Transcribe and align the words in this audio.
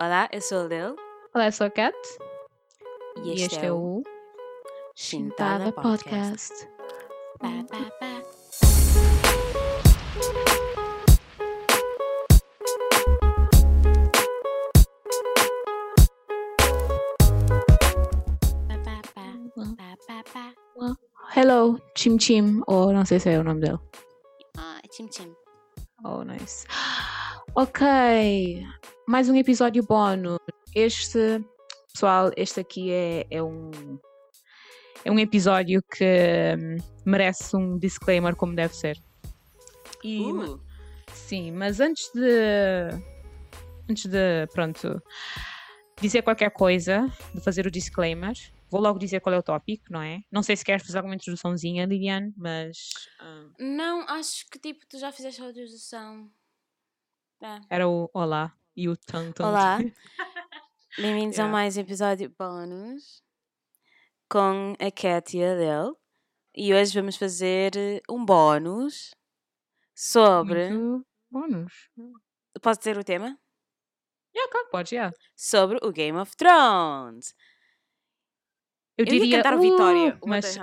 Olá, 0.00 0.28
eu 0.32 0.40
sou 0.40 0.60
a 0.60 0.68
Lil 0.68 0.94
Olá, 1.34 1.46
eu 1.46 1.52
sou 1.52 1.66
a 1.66 1.70
Kat 1.70 1.96
e 3.24 3.32
este, 3.32 3.66
é 3.66 3.72
o 3.72 4.04
Chintada 4.94 5.72
Podcast. 5.72 6.54
Pá, 7.40 7.48
pá, 7.68 7.90
pá, 7.98 8.22
pá. 8.22 8.22
Hello, 21.36 21.80
Chim 21.96 22.20
Chim, 22.20 22.62
ou 22.68 22.92
não 22.92 23.04
sei 23.04 23.18
se 23.18 23.30
é 23.30 23.38
o 23.40 23.42
nome 23.42 23.62
dele. 23.62 23.80
Ah, 24.56 24.80
Chim 24.92 25.08
Chim. 25.10 25.34
Oh, 26.04 26.22
nice. 26.22 26.66
Ok, 27.54 28.66
mais 29.06 29.28
um 29.28 29.34
episódio 29.34 29.82
bónus. 29.82 30.38
Este, 30.74 31.44
pessoal, 31.92 32.30
este 32.36 32.60
aqui 32.60 32.92
é, 32.92 33.26
é 33.30 33.42
um 33.42 33.70
é 35.04 35.10
um 35.10 35.18
episódio 35.18 35.82
que 35.82 36.04
hum, 36.58 36.76
merece 37.04 37.56
um 37.56 37.78
disclaimer 37.78 38.36
como 38.36 38.54
deve 38.54 38.74
ser. 38.74 38.98
E, 40.04 40.20
Uh, 40.20 40.60
Sim, 41.12 41.52
mas 41.52 41.80
antes 41.80 42.10
de. 42.14 42.90
Antes 43.90 44.06
de, 44.06 44.46
pronto, 44.52 45.02
dizer 46.00 46.22
qualquer 46.22 46.50
coisa, 46.50 47.10
de 47.34 47.40
fazer 47.40 47.66
o 47.66 47.70
disclaimer, 47.70 48.34
vou 48.70 48.80
logo 48.80 48.98
dizer 48.98 49.20
qual 49.20 49.34
é 49.34 49.38
o 49.38 49.42
tópico, 49.42 49.84
não 49.90 50.02
é? 50.02 50.20
Não 50.30 50.42
sei 50.42 50.56
se 50.56 50.64
queres 50.64 50.86
fazer 50.86 50.98
alguma 50.98 51.14
introduçãozinha, 51.14 51.86
Liliane, 51.86 52.32
mas. 52.36 52.76
ah, 53.18 53.46
não, 53.58 54.02
acho 54.08 54.46
que 54.50 54.58
tipo, 54.58 54.86
tu 54.88 54.98
já 54.98 55.10
fizeste 55.10 55.42
a 55.42 55.50
introdução. 55.50 56.30
Ah. 57.40 57.60
era 57.70 57.88
o 57.88 58.10
Olá 58.12 58.52
e 58.76 58.88
o 58.88 58.96
Tum. 58.96 59.32
Olá, 59.40 59.78
bem-vindos 60.98 61.38
a 61.38 61.42
Yeah. 61.42 61.52
mais 61.52 61.76
um 61.76 61.80
episódio 61.80 62.34
bónus 62.38 63.22
com 64.28 64.74
a 64.78 64.90
Cat 64.90 65.36
e 65.36 65.44
a 65.44 65.54
Lil. 65.54 65.96
E 66.54 66.74
hoje 66.74 66.92
vamos 66.98 67.16
fazer 67.16 67.76
eh, 67.76 68.00
um 68.10 68.24
bónus 68.24 69.14
sobre. 69.94 70.70
Muito 70.70 71.06
bónus. 71.30 71.88
Posso 72.60 72.80
dizer 72.80 72.98
o 72.98 73.04
tema? 73.04 73.38
Yeah, 74.34 74.50
claro, 74.50 74.68
pode, 74.70 74.94
yeah. 74.94 75.14
Sobre 75.36 75.78
o 75.82 75.92
Game 75.92 76.18
of 76.18 76.36
Thrones. 76.36 77.34
Eu, 78.96 79.06
Eu 79.06 79.14
ia 79.14 79.20
diria. 79.20 79.36
cantar 79.42 79.56
"Uh", 79.56 79.60
Vitória, 79.60 80.18
uma 80.22 80.36
mas. 80.36 80.56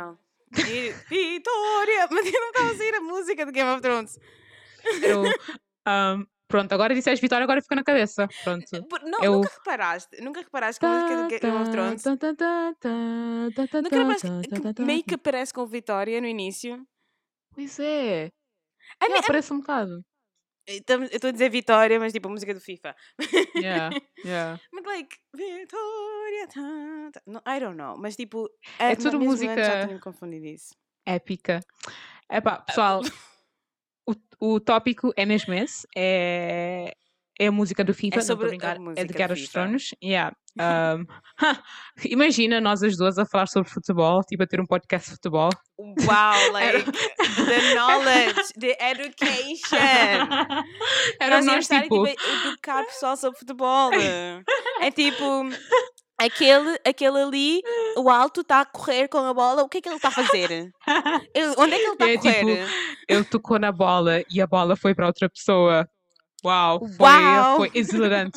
Vitória! 1.09 2.07
Mas 2.11 2.25
eu 2.25 2.39
não 2.41 2.49
estava 2.49 2.71
a 2.71 2.75
sair 2.77 2.95
a 2.95 3.01
música 3.01 3.45
do 3.45 3.51
Game 3.53 3.69
of 3.69 3.81
Thrones. 3.81 4.19
eu, 5.01 5.23
ahm, 5.85 6.25
pronto, 6.55 6.71
agora 6.73 6.93
disseste 6.95 7.21
Vitória, 7.21 7.43
agora 7.43 7.61
fica 7.61 7.75
na 7.75 7.83
cabeça. 7.83 8.27
Pronto. 8.43 8.65
Por- 8.87 9.01
Não, 9.03 9.21
Eu- 9.23 9.33
nunca 9.33 9.49
reparaste? 9.57 10.21
Nunca 10.21 10.39
reparaste 10.41 10.79
que 10.79 10.85
a 10.85 10.89
música 10.89 11.15
do 11.15 11.27
Game 11.39 11.57
of 11.61 11.71
Thrones. 11.71 12.03
Nunca 12.05 13.61
reparaste 13.61 14.27
que, 14.31 14.73
que 14.73 14.81
meio 14.81 15.03
que 15.03 15.15
aparece 15.15 15.53
com 15.53 15.65
Vitória 15.65 16.21
no 16.21 16.27
início? 16.27 16.85
Pois 17.53 17.79
é. 17.79 18.29
Mean, 19.01 19.09
Yeah, 19.09 19.27
parece 19.27 19.53
um 19.53 19.59
bocado. 19.59 20.01
Estamos- 20.67 21.09
Eu 21.11 21.15
estou 21.15 21.27
a 21.29 21.31
dizer 21.31 21.49
Vitória, 21.49 21.99
mas 21.99 22.11
tipo 22.13 22.27
a 22.27 22.31
música 22.31 22.53
do 22.53 22.59
FIFA. 22.59 22.95
Yeah, 23.55 23.95
yeah. 24.25 24.59
Mas 24.73 24.83
like, 24.85 25.15
Vitória. 25.35 26.47
tá, 26.47 27.21
tá. 27.21 27.55
I 27.55 27.59
don't 27.59 27.77
know. 27.77 27.97
Mas 27.97 28.15
tipo, 28.15 28.49
É 28.79 28.91
a- 28.91 28.95
tudo 28.95 29.17
antes 29.17 29.19
Já 29.19 29.19
música- 29.19 29.87
tinha 29.87 29.99
confundido 29.99 30.45
isso. 30.47 30.73
épica. 31.05 31.59
Epá, 32.31 32.59
pessoal, 32.61 33.01
o, 34.07 34.15
o 34.39 34.59
tópico 34.59 35.11
é 35.15 35.25
mesmo 35.25 35.53
esse. 35.53 35.87
É, 35.95 36.93
é 37.39 37.47
a 37.47 37.51
música 37.51 37.83
do 37.83 37.93
FIFA, 37.93 38.19
estou 38.19 38.35
sobre 38.35 38.49
brincar, 38.49 38.77
é 38.95 39.03
de 39.03 39.13
Guerra 39.13 39.33
dos. 39.35 39.49
Tronos. 39.49 39.95
Yeah. 40.01 40.35
Um, 40.57 41.05
imagina 42.09 42.61
nós 42.61 42.81
as 42.81 42.95
duas 42.95 43.17
a 43.17 43.25
falar 43.25 43.47
sobre 43.47 43.69
futebol, 43.69 44.21
tipo 44.21 44.43
a 44.43 44.47
ter 44.47 44.61
um 44.61 44.65
podcast 44.65 45.09
de 45.09 45.15
futebol. 45.15 45.49
Wow, 45.77 46.51
like, 46.53 46.85
the 46.85 47.75
knowledge, 47.75 48.53
the 48.57 48.77
education. 48.79 49.77
Era 51.19 51.37
Nós 51.37 51.45
nós, 51.45 51.57
estar 51.65 51.83
tipo, 51.83 52.07
tipo, 52.07 52.21
a 52.21 52.47
educar 52.47 52.85
pessoal 52.85 53.17
sobre 53.17 53.37
futebol. 53.39 53.91
É 54.79 54.91
tipo, 54.91 55.43
aquele, 56.17 56.79
aquele 56.85 57.21
ali, 57.21 57.61
o 57.97 58.09
alto 58.09 58.41
está 58.41 58.61
a 58.61 58.65
correr 58.65 59.07
com 59.07 59.17
a 59.19 59.33
bola, 59.33 59.63
o 59.63 59.69
que 59.69 59.77
é 59.77 59.81
que 59.81 59.89
ele 59.89 59.95
está 59.97 60.07
a 60.09 60.11
fazer? 60.11 60.71
Ele- 61.33 61.55
onde 61.57 61.73
é 61.73 61.77
que 61.79 61.83
ele 61.85 61.93
está 61.93 62.09
É 62.09 62.13
a 62.15 62.19
correr? 62.19 62.65
tipo, 62.65 63.03
ele 63.07 63.23
tocou 63.25 63.59
na 63.59 63.71
bola 63.71 64.21
e 64.29 64.41
a 64.41 64.47
bola 64.47 64.75
foi 64.75 64.93
para 64.95 65.07
outra 65.07 65.29
pessoa. 65.29 65.87
Uau, 66.43 66.79
foi, 66.79 67.05
Uau! 67.05 67.55
foi 67.57 67.71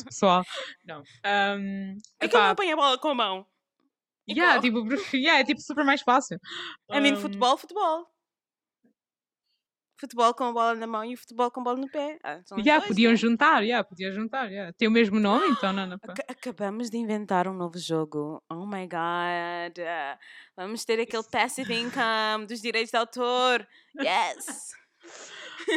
pessoal. 0.03 0.43
Não. 0.83 0.99
Um, 0.99 1.95
Por 2.19 2.27
que 2.29 2.35
ele 2.35 2.43
não 2.43 2.51
apanha 2.51 2.73
a 2.73 2.77
bola 2.77 2.97
com 2.97 3.09
a 3.09 3.15
mão? 3.15 3.45
yeah, 4.27 4.59
tipo, 4.61 4.83
yeah, 5.15 5.39
é 5.39 5.43
tipo 5.43 5.61
super 5.61 5.83
mais 5.85 6.01
fácil. 6.01 6.37
I 6.91 6.99
mean, 6.99 7.13
Um, 7.15 7.21
futebol, 7.21 7.57
futebol. 7.57 8.07
Futebol 9.99 10.33
com 10.33 10.45
a 10.45 10.51
bola 10.53 10.75
na 10.75 10.87
mão 10.87 11.03
e 11.03 11.15
futebol 11.17 11.51
com 11.51 11.59
a 11.59 11.63
bola 11.63 11.77
no 11.77 11.89
pé. 11.89 12.17
Ah, 12.23 12.39
Yeah, 12.57 12.79
dois, 12.79 12.87
podiam 12.87 13.11
né? 13.11 13.17
juntar, 13.17 13.61
yeah, 13.63 13.83
podiam 13.83 14.13
juntar, 14.13 14.49
yeah. 14.49 14.71
Tem 14.77 14.87
o 14.87 14.91
mesmo 14.91 15.19
nome, 15.19 15.45
então 15.49 15.73
não, 15.73 15.85
não. 15.85 15.99
pá. 15.99 16.13
Ac- 16.13 16.23
Acabamos 16.29 16.89
de 16.89 16.97
inventar 16.97 17.47
um 17.47 17.53
novo 17.53 17.77
jogo. 17.77 18.41
Oh 18.49 18.65
my 18.65 18.87
god. 18.87 19.77
Ah, 19.85 20.17
Vamos 20.55 20.85
ter 20.85 20.99
aquele 21.01 21.23
passive 21.23 21.73
income 21.73 22.45
dos 22.47 22.61
direitos 22.61 22.91
de 22.91 22.97
autor. 22.97 23.67
Yes! 24.01 24.71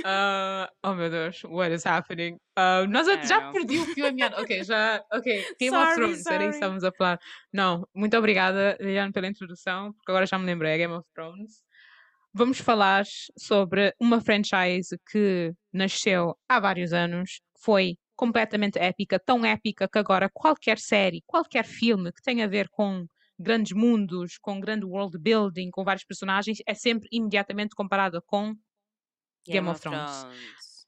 Ah, 0.05 0.71
oh 0.83 0.95
meu 0.95 1.11
Deus, 1.11 1.43
what 1.45 1.71
is 1.73 1.85
happening? 1.85 2.39
Ah, 2.57 2.87
nós 2.89 3.07
já- 3.07 3.23
já 3.23 3.51
perdi 3.53 3.79
o 3.79 3.85
fio 3.87 4.07
a. 4.07 4.11
Ok, 4.41 4.65
já. 4.65 5.05
Ok, 5.13 5.57
Game 5.61 5.77
of 5.77 5.85
Sorry, 5.87 5.95
Thrones, 5.97 6.01
era 6.05 6.15
isso 6.15 6.25
que 6.25 6.29
sorry. 6.43 6.49
estávamos 6.49 6.85
a 6.85 6.93
falar. 6.93 7.19
Não, 7.53 7.87
muito 7.95 8.17
obrigada, 8.17 8.77
Liliane, 8.81 9.13
pela 9.13 9.27
introdução, 9.27 9.93
porque 9.93 10.11
agora 10.11 10.25
já 10.27 10.39
me 10.39 10.47
lembrei, 10.47 10.73
é 10.73 10.79
Game 10.79 10.95
of 10.95 11.07
Thrones. 11.15 11.63
Vamos 12.35 12.59
falar 12.59 13.05
sobre 13.39 13.95
uma 14.01 14.21
franchise 14.21 14.97
que 15.11 15.53
nasceu 15.73 16.35
há 16.49 16.59
vários 16.61 16.93
anos, 16.93 17.41
foi 17.59 17.97
completamente 18.17 18.79
épica, 18.79 19.19
tão 19.19 19.45
épica 19.45 19.89
que 19.89 19.99
agora 19.99 20.31
qualquer 20.33 20.79
série, 20.79 21.23
qualquer 21.27 21.65
filme 21.65 22.13
que 22.13 22.23
tenha 22.23 22.45
a 22.45 22.49
ver 22.49 22.69
com 22.71 23.07
grandes 23.39 23.73
mundos, 23.73 24.39
com 24.41 24.61
grande 24.61 24.85
world 24.87 25.19
building, 25.19 25.71
com 25.71 25.85
vários 25.85 26.05
personagens, 26.05 26.59
é 26.67 26.75
sempre 26.75 27.09
imediatamente 27.13 27.75
comparada 27.75 28.21
com 28.25 28.55
Game 29.47 29.69
of 29.69 29.81
Thrones. 29.81 30.27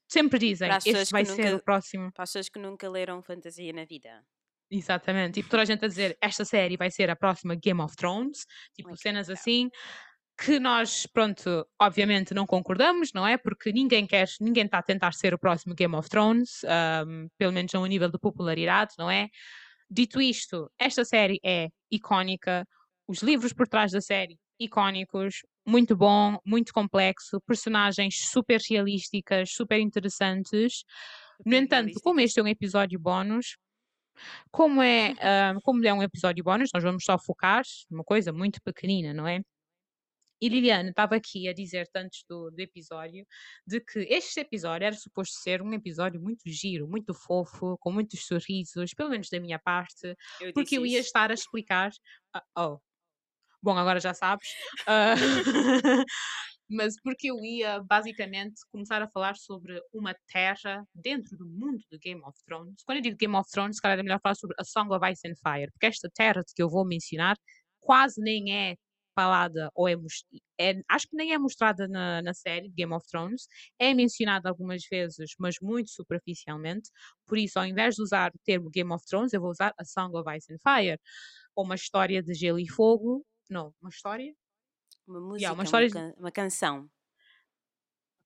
sempre 0.07 0.39
dizem, 0.39 0.69
este 0.85 1.11
vai 1.11 1.25
ser 1.25 1.43
nunca- 1.43 1.55
o 1.57 1.63
próximo. 1.63 2.11
Para 2.13 2.23
as 2.23 2.29
pessoas 2.29 2.49
que 2.49 2.59
nunca 2.59 2.89
leram 2.89 3.21
fantasia 3.21 3.73
na 3.73 3.83
vida. 3.85 4.23
Exatamente. 4.71 5.35
Tipo, 5.35 5.49
toda 5.49 5.63
a 5.63 5.65
gente 5.65 5.83
a 5.85 5.87
dizer, 5.87 6.17
esta 6.21 6.43
série 6.45 6.77
vai 6.77 6.89
ser 6.89 7.09
a 7.09 7.15
próxima 7.15 7.53
Game 7.55 7.81
of 7.81 7.95
Thrones. 7.95 8.45
Tipo, 8.73 8.89
Like, 8.89 9.01
cenas 9.01 9.29
assim. 9.29 9.69
Que 10.37 10.59
nós, 10.59 11.05
pronto, 11.05 11.65
obviamente 11.79 12.33
não 12.33 12.45
concordamos, 12.45 13.11
não 13.13 13.25
é? 13.25 13.37
Porque 13.37 13.71
ninguém 13.71 14.05
quer, 14.05 14.27
ninguém 14.41 14.65
está 14.65 14.79
a 14.79 14.83
tentar 14.83 15.13
ser 15.13 15.33
o 15.33 15.39
próximo 15.39 15.73
Game 15.73 15.95
of 15.95 16.09
Thrones, 16.09 16.61
ahm, 16.65 17.27
pelo 17.37 17.53
menos 17.53 17.73
a 17.73 17.79
um 17.79 17.85
nível 17.85 18.11
de 18.11 18.19
popularidade, 18.19 18.93
não 18.97 19.09
é? 19.09 19.29
Dito 19.89 20.19
isto, 20.21 20.69
esta 20.77 21.05
série 21.05 21.39
é 21.43 21.69
icónica, 21.89 22.67
os 23.07 23.21
livros 23.21 23.53
por 23.53 23.67
trás 23.67 23.91
da 23.91 24.01
série, 24.01 24.37
icónicos, 24.59 25.41
muito 25.65 25.95
bom, 25.95 26.37
muito 26.45 26.73
complexo, 26.73 27.41
personagens 27.47 28.29
super 28.29 28.59
realísticas, 28.69 29.51
super 29.51 29.79
interessantes. 29.79 30.83
No 31.45 31.55
entanto, 31.55 31.93
como 32.03 32.19
este 32.19 32.39
é 32.39 32.43
um 32.43 32.47
episódio 32.47 32.99
bónus, 32.99 33.57
como 34.51 34.81
é, 34.81 35.13
como 35.63 35.85
é 35.85 35.93
um 35.93 36.03
episódio 36.03 36.43
bónus, 36.43 36.69
nós 36.73 36.83
vamos 36.83 37.03
só 37.03 37.17
focar 37.17 37.63
numa 37.89 38.03
coisa 38.03 38.31
muito 38.33 38.61
pequenina, 38.61 39.13
não 39.13 39.27
é? 39.27 39.41
E 40.41 40.49
Liliana 40.49 40.89
estava 40.89 41.15
aqui 41.15 41.47
a 41.47 41.53
dizer-te 41.53 41.97
antes 41.97 42.23
do, 42.29 42.51
do 42.51 42.59
episódio 42.59 43.25
de 43.65 43.79
que 43.79 43.99
este 44.09 44.41
episódio 44.41 44.85
era 44.85 44.95
suposto 44.95 45.35
ser 45.39 45.61
um 45.61 45.73
episódio 45.73 46.21
muito 46.21 46.41
giro, 46.47 46.87
muito 46.87 47.13
fofo, 47.13 47.77
com 47.79 47.91
muitos 47.91 48.25
sorrisos, 48.25 48.93
pelo 48.93 49.09
menos 49.09 49.29
da 49.29 49.39
minha 49.39 49.59
parte, 49.59 50.15
Eu 50.41 50.53
porque 50.53 50.77
eu 50.77 50.85
ia 50.85 50.99
isso. 50.99 51.07
estar 51.07 51.31
a 51.31 51.33
explicar. 51.33 51.91
ah, 52.33 52.43
oh, 52.57 52.79
bom, 53.61 53.77
agora 53.77 53.99
já 53.99 54.13
sabes. 54.13 54.47
ah, 54.87 55.15
mas 56.69 56.95
porque 57.01 57.29
eu 57.31 57.37
ia 57.43 57.81
basicamente 57.83 58.55
começar 58.71 59.01
a 59.01 59.07
falar 59.09 59.35
sobre 59.35 59.79
uma 59.93 60.15
terra 60.27 60.83
dentro 60.93 61.37
do 61.37 61.45
mundo 61.47 61.79
de 61.91 61.97
Game 61.99 62.21
of 62.23 62.37
Thrones. 62.45 62.83
Quando 62.85 62.97
eu 62.97 63.03
digo 63.03 63.17
Game 63.17 63.35
of 63.35 63.49
Thrones, 63.51 63.77
se 63.77 63.81
calhar 63.81 63.99
é 63.99 64.03
melhor 64.03 64.19
falar 64.21 64.35
sobre 64.35 64.55
a 64.59 64.63
Song 64.63 64.93
of 64.93 65.05
Ice 65.11 65.27
and 65.27 65.35
Fire, 65.43 65.71
porque 65.71 65.85
esta 65.87 66.09
terra 66.13 66.43
que 66.55 66.61
eu 66.63 66.69
vou 66.69 66.85
mencionar 66.85 67.37
quase 67.79 68.19
nem 68.21 68.53
é 68.53 68.75
falada 69.15 69.71
ou 69.73 69.87
é, 69.87 69.95
é 70.59 70.81
acho 70.89 71.07
que 71.07 71.15
nem 71.15 71.33
é 71.33 71.37
mostrada 71.37 71.87
na, 71.87 72.21
na 72.21 72.33
série 72.33 72.69
Game 72.69 72.93
of 72.93 73.07
Thrones, 73.07 73.47
é 73.79 73.93
mencionada 73.93 74.49
algumas 74.49 74.83
vezes, 74.91 75.31
mas 75.39 75.55
muito 75.61 75.89
superficialmente. 75.91 76.89
Por 77.25 77.37
isso, 77.37 77.57
ao 77.57 77.65
invés 77.65 77.95
de 77.95 78.01
usar 78.03 78.31
o 78.35 78.39
termo 78.43 78.69
Game 78.69 78.91
of 78.93 79.05
Thrones, 79.07 79.33
eu 79.33 79.41
vou 79.41 79.49
usar 79.51 79.73
a 79.79 79.85
Song 79.85 80.15
of 80.17 80.29
Ice 80.37 80.53
and 80.53 80.57
Fire, 80.61 80.99
ou 81.55 81.63
uma 81.65 81.75
história 81.75 82.21
de 82.21 82.33
gelo 82.33 82.59
e 82.59 82.67
fogo. 82.69 83.25
Não, 83.49 83.73
uma 83.81 83.89
história? 83.89 84.33
Uma 85.07 85.19
música, 85.21 85.41
Yeah, 85.41 85.53
uma 85.53 85.59
uma, 85.59 85.63
história 85.65 85.87
de- 85.87 85.93
can- 85.93 86.13
uma 86.17 86.31
canção. 86.31 86.89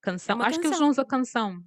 Canção. 0.02 0.36
uma 0.38 0.46
Acho 0.46 0.60
que 0.60 0.68
eles 0.68 0.78
canção. 0.78 0.86
não 0.86 0.92
usam 0.92 1.06
canção. 1.06 1.64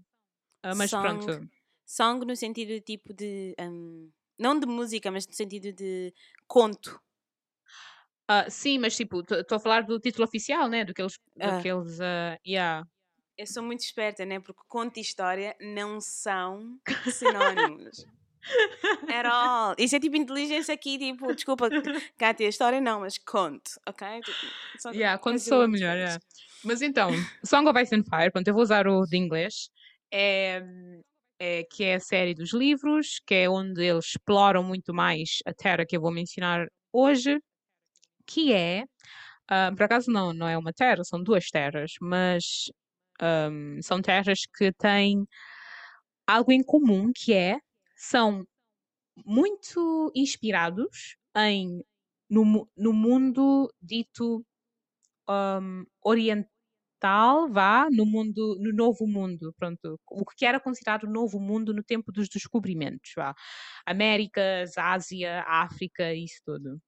Ah, 0.63 0.75
mas 0.75 0.91
Song. 0.91 1.03
pronto. 1.25 1.49
Song 1.87 2.25
no 2.27 2.37
sentido 2.37 2.69
de 2.69 2.81
tipo 2.81 3.13
de. 3.13 3.55
hum, 3.61 4.11
Não 4.39 4.59
de 4.59 4.67
música, 4.67 5.11
mas 5.11 5.27
no 5.27 5.35
sentido 5.35 5.73
de 5.73 6.13
conto. 6.47 7.01
Ah, 8.33 8.51
sim, 8.51 8.79
mas 8.79 8.97
tipo, 8.97 9.21
estou 9.21 9.57
a 9.57 9.61
falar 9.61 9.83
do 9.83 10.01
título 10.01 10.25
oficial, 10.25 10.69
né? 10.69 10.85
Do 10.85 10.95
que 10.95 11.03
eles. 11.03 11.19
Do 11.37 11.45
Ah. 11.45 11.61
que 11.61 11.69
eles 11.69 12.01
ah, 12.01 12.39
yeah. 12.47 12.87
Eu 13.37 13.47
sou 13.47 13.63
muito 13.63 13.81
esperta, 13.81 14.25
né? 14.25 14.41
Porque 14.41 14.61
conto 14.69 14.99
e 14.99 15.01
história 15.01 15.57
não 15.61 16.01
são 16.01 16.79
sinónimos. 17.77 18.07
At 19.09 19.27
all. 19.27 19.75
Isso 19.79 19.97
é 19.97 20.01
tipo 20.01 20.17
inteligência 20.17 20.75
aqui, 20.75 20.99
tipo, 20.99 21.33
desculpa, 21.35 21.69
Kátia, 22.19 22.49
história 22.49 22.81
não, 22.81 23.01
mas 23.01 23.17
conto, 23.19 23.71
ok? 23.87 24.21
Tipo, 24.21 24.95
Yeah, 24.95 25.19
quando 25.19 25.35
coisas 25.35 25.49
soa 25.49 25.69
muito 25.69 25.81
melhor, 25.81 25.97
yeah. 25.97 26.21
Mas 26.65 26.83
então, 26.83 27.11
Song 27.45 27.69
of 27.69 27.81
Ice 27.81 27.95
and 27.95 28.05
Fire, 28.05 28.31
pronto, 28.33 28.49
eu 28.49 28.55
vou 28.55 28.63
usar 28.63 28.89
o 28.89 29.05
de 29.07 29.17
inglês, 29.17 29.71
é, 30.13 30.63
é, 31.39 31.65
que 31.65 31.85
é 31.85 31.95
a 31.95 32.01
série 32.01 32.35
dos 32.35 32.53
livros, 32.53 33.21
que 33.27 33.35
é 33.35 33.49
onde 33.49 33.85
eles 33.85 34.07
exploram 34.07 34.63
muito 34.63 34.93
mais 34.93 35.39
a 35.47 35.53
terra 35.53 35.87
que 35.87 35.97
eu 35.97 36.01
vou 36.01 36.11
mencionar 36.11 36.67
hoje, 36.93 37.39
que 38.27 38.53
é, 38.53 38.85
ah, 39.49 39.73
por 39.77 39.85
acaso 39.85 40.11
não, 40.13 40.33
não 40.35 40.49
é 40.49 40.59
uma 40.59 40.73
terra, 40.73 41.05
são 41.05 41.23
duas 41.23 41.51
terras, 41.51 41.93
mas 42.01 42.71
ahm, 43.21 43.81
são 43.83 44.03
terras 44.03 44.41
que 44.59 44.73
têm 44.75 45.27
algo 46.27 46.53
em 46.53 46.63
comum, 46.63 47.11
que 47.15 47.33
é, 47.33 47.59
são 47.97 48.45
muito 49.27 50.13
inspirados 50.17 51.17
em, 51.37 51.83
no, 52.31 52.69
no 52.77 52.93
mundo 52.93 53.73
dito 53.83 54.45
hum, 55.29 55.85
oriental, 56.03 57.49
vá, 57.51 57.89
no 57.91 58.07
mundo, 58.07 58.57
no 58.61 58.73
novo 58.73 59.07
mundo, 59.07 59.55
pronto, 59.59 59.99
o 60.11 60.25
que 60.37 60.47
era 60.47 60.61
considerado 60.61 61.07
novo 61.09 61.41
mundo 61.41 61.75
no 61.75 61.83
tempo 61.85 62.13
dos 62.13 62.29
descobrimentos, 62.29 63.13
vá, 63.17 63.35
Américas, 63.87 64.77
Ásia, 64.79 65.45
África, 65.47 66.15
isso 66.15 66.41
tudo. 66.45 66.81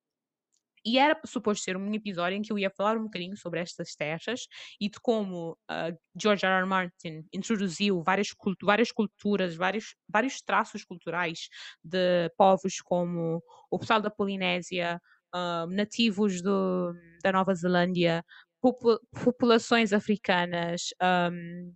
E 0.84 0.98
era 0.98 1.19
suposto 1.26 1.64
ser 1.64 1.76
um 1.76 1.94
episódio 1.94 2.36
em 2.36 2.42
que 2.42 2.52
eu 2.52 2.58
ia 2.58 2.70
falar 2.70 2.96
um 2.98 3.04
bocadinho 3.04 3.36
sobre 3.36 3.60
estas 3.60 3.94
terras 3.94 4.42
e 4.81 4.88
de 4.90 5.00
como 5.00 5.56
ah, 5.69 5.90
George 6.20 6.44
R. 6.44 6.60
R. 6.60 6.66
Martin 6.66 7.25
introduziu 7.32 8.02
várias, 8.02 8.32
cultu- 8.32 8.66
várias 8.66 8.92
culturas, 8.92 9.54
vários, 9.56 9.96
vários 10.08 10.40
traços 10.42 10.84
culturais 10.84 11.48
de 11.82 12.28
povos 12.36 12.81
como 12.82 13.42
o 13.70 13.78
pessoal 13.78 14.00
da 14.00 14.10
Polinésia, 14.10 15.00
ah, 15.32 15.66
nativos 15.70 16.42
do, 16.42 16.92
da 17.22 17.32
Nova 17.32 17.54
Zelândia, 17.54 18.22
popu- 18.60 19.00
populações 19.25 19.92
africanas. 19.92 20.88
ahm, 21.00 21.72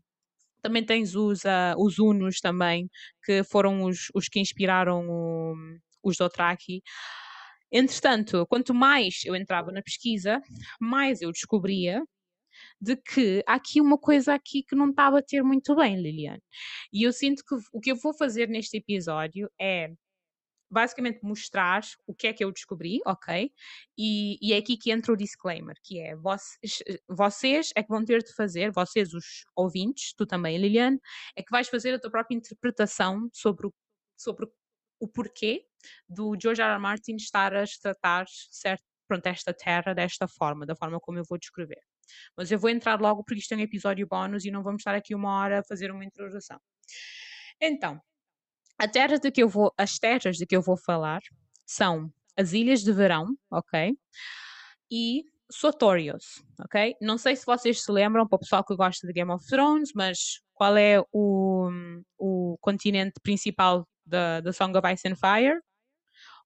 também 0.63 0.85
tens 0.85 1.15
os, 1.15 1.45
ah, 1.47 1.75
os 1.79 1.99
Hunos 1.99 2.41
também, 2.41 2.89
que 3.25 3.45
foram 3.45 3.85
os, 3.85 4.09
os 4.15 4.29
que 4.29 4.41
inspiraram 4.41 5.09
o- 5.09 5.55
os 6.03 6.17
Dothraki. 6.17 6.83
Entretanto, 7.73 8.47
quanto 8.47 8.75
mais 8.75 9.23
eu 9.25 9.37
entrava 9.37 9.71
na 9.73 9.83
pesquisa, 9.83 10.41
mais 10.81 11.21
eu 11.23 11.33
descobria 11.33 12.03
de 12.81 12.97
que 12.97 13.43
há 13.47 13.55
aqui 13.55 13.81
uma 13.81 13.99
coisa 13.99 14.35
aqui 14.35 14.63
que 14.63 14.75
não 14.77 14.91
está 14.91 15.07
a 15.07 15.11
bater 15.13 15.43
muito 15.43 15.77
bem, 15.77 16.01
Liliane. 16.01 16.43
E 16.93 17.03
eu 17.05 17.13
sinto 17.13 17.43
que 17.45 17.55
o 17.73 17.81
que 17.81 17.93
eu 17.93 17.97
vou 17.97 18.15
fazer 18.15 18.49
neste 18.49 18.77
episódio 18.79 19.51
é 19.61 19.93
basicamente 20.71 21.21
mostrar 21.23 21.83
o 22.07 22.15
que 22.15 22.27
é 22.27 22.33
que 22.33 22.45
eu 22.45 22.53
descobri, 22.53 23.01
ok? 23.07 23.51
E, 23.97 24.39
e 24.43 24.53
é 24.53 24.59
aqui 24.59 24.77
que 24.77 24.91
entra 24.91 25.13
o 25.13 25.17
disclaimer, 25.17 25.75
que 25.83 25.99
é 25.99 26.15
vocês, 26.17 26.83
vocês 27.09 27.73
é 27.75 27.83
que 27.83 27.89
vão 27.89 28.05
ter 28.05 28.23
de 28.23 28.35
fazer, 28.35 28.71
vocês 28.71 29.15
os 29.15 29.45
ouvintes, 29.57 30.13
tu 30.15 30.27
também, 30.27 30.59
Liliane, 30.59 30.99
é 31.37 31.43
que 31.43 31.51
vais 31.51 31.69
fazer 31.69 31.95
a 31.95 31.99
tua 31.99 32.11
própria 32.11 32.37
interpretação 32.37 33.29
sobre 33.33 33.69
o, 33.69 33.75
sobre 34.17 34.47
o 35.01 35.09
porquê 35.09 35.65
do 36.09 36.37
George 36.41 36.61
R. 36.61 36.73
R. 36.73 36.81
Martin 36.81 37.17
estar 37.17 37.55
a 37.55 37.65
tratar 37.81 38.27
certo, 38.51 38.83
pronto, 39.07 39.27
esta 39.27 39.53
terra 39.53 39.95
desta 39.95 40.27
forma, 40.27 40.67
da 40.67 40.75
forma 40.75 41.01
como 41.01 41.19
eu 41.19 41.25
vou 41.29 41.39
descrever. 41.39 41.81
Mas 42.37 42.51
eu 42.51 42.59
vou 42.59 42.71
entrar 42.71 43.01
logo 43.01 43.23
porque 43.23 43.41
isto 43.41 43.53
é 43.53 43.57
um 43.57 43.61
episódio 43.61 44.07
bónus 44.07 44.45
e 44.45 44.51
não 44.51 44.63
vamos 44.63 44.81
estar 44.81 44.95
aqui 44.95 45.15
uma 45.15 45.41
hora 45.41 45.61
a 45.61 45.65
fazer 45.65 45.91
uma 45.91 46.05
introdução. 46.05 46.59
Então, 47.61 48.01
a 48.79 48.87
terra 48.87 49.19
de 49.19 49.31
que 49.31 49.43
eu 49.43 49.49
vou, 49.49 49.73
as 49.77 49.99
terras 49.99 50.37
de 50.37 50.47
que 50.47 50.57
eu 50.57 50.63
vou 50.63 50.77
falar 50.77 51.21
são 51.67 52.13
as 52.37 52.53
Ilhas 52.53 52.83
de 52.83 52.93
Verão, 52.93 53.37
ok? 53.51 53.99
E 54.91 55.25
Sotorios, 55.51 56.43
ok? 56.61 56.95
Não 57.01 57.19
sei 57.19 57.35
se 57.35 57.45
vocês 57.45 57.83
se 57.83 57.91
lembram, 57.91 58.27
para 58.29 58.37
o 58.37 58.39
pessoal 58.39 58.65
que 58.65 58.77
gosta 58.77 59.07
de 59.07 59.13
Game 59.13 59.31
of 59.31 59.45
Thrones, 59.47 59.91
mas 59.95 60.41
qual 60.55 60.77
é 60.77 61.03
o, 61.13 61.69
o 62.19 62.57
continente 62.61 63.19
principal 63.23 63.89
da, 64.09 64.41
da 64.41 64.53
Song 64.53 64.77
of 64.79 64.87
Ice 64.93 65.07
and 65.09 65.17
Fire? 65.17 65.61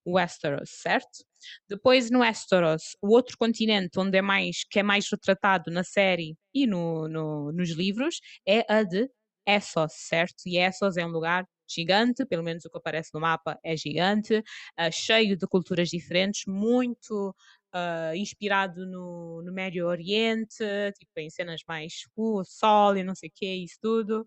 Westeros, 0.04 0.70
certo? 0.82 1.24
Depois 1.68 2.10
no 2.10 2.20
Westeros, 2.20 2.96
o 3.00 3.14
outro 3.14 3.36
continente 3.38 3.98
onde 3.98 4.18
é 4.18 4.22
mais, 4.22 4.64
que 4.68 4.80
é 4.80 4.82
mais 4.82 5.08
retratado 5.10 5.70
na 5.70 5.84
série 5.84 6.36
e 6.54 6.66
no, 6.66 7.08
no- 7.08 7.52
nos 7.52 7.70
livros 7.70 8.20
é 8.46 8.64
a 8.72 8.82
de 8.82 9.08
Essos, 9.46 9.92
certo? 9.94 10.42
E 10.46 10.56
Essos 10.58 10.96
é 10.96 11.04
um 11.04 11.08
lugar 11.10 11.44
gigante, 11.68 12.24
pelo 12.26 12.42
menos 12.44 12.64
o 12.64 12.70
que 12.70 12.78
aparece 12.78 13.10
no 13.14 13.20
mapa 13.20 13.58
é 13.64 13.76
gigante, 13.76 14.42
ah, 14.76 14.90
cheio 14.90 15.36
de 15.36 15.46
culturas 15.46 15.88
diferentes, 15.88 16.42
muito 16.46 17.34
ah, 17.72 18.12
inspirado 18.16 18.84
no, 18.86 19.42
no 19.44 19.52
Médio 19.52 19.86
Oriente, 19.86 20.64
tipo 20.98 21.12
em 21.18 21.30
cenas 21.30 21.62
mais 21.66 21.92
uh, 22.16 22.44
sol 22.44 22.96
e 22.96 23.02
não 23.04 23.14
sei 23.14 23.28
o 23.28 23.32
que, 23.34 23.46
isso 23.64 23.78
tudo. 23.80 24.26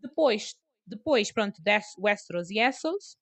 Depois, 0.00 0.54
depois 0.86 1.32
pronto, 1.32 1.60
Westeros 1.98 2.50
e 2.50 2.58
Essos, 2.58 3.16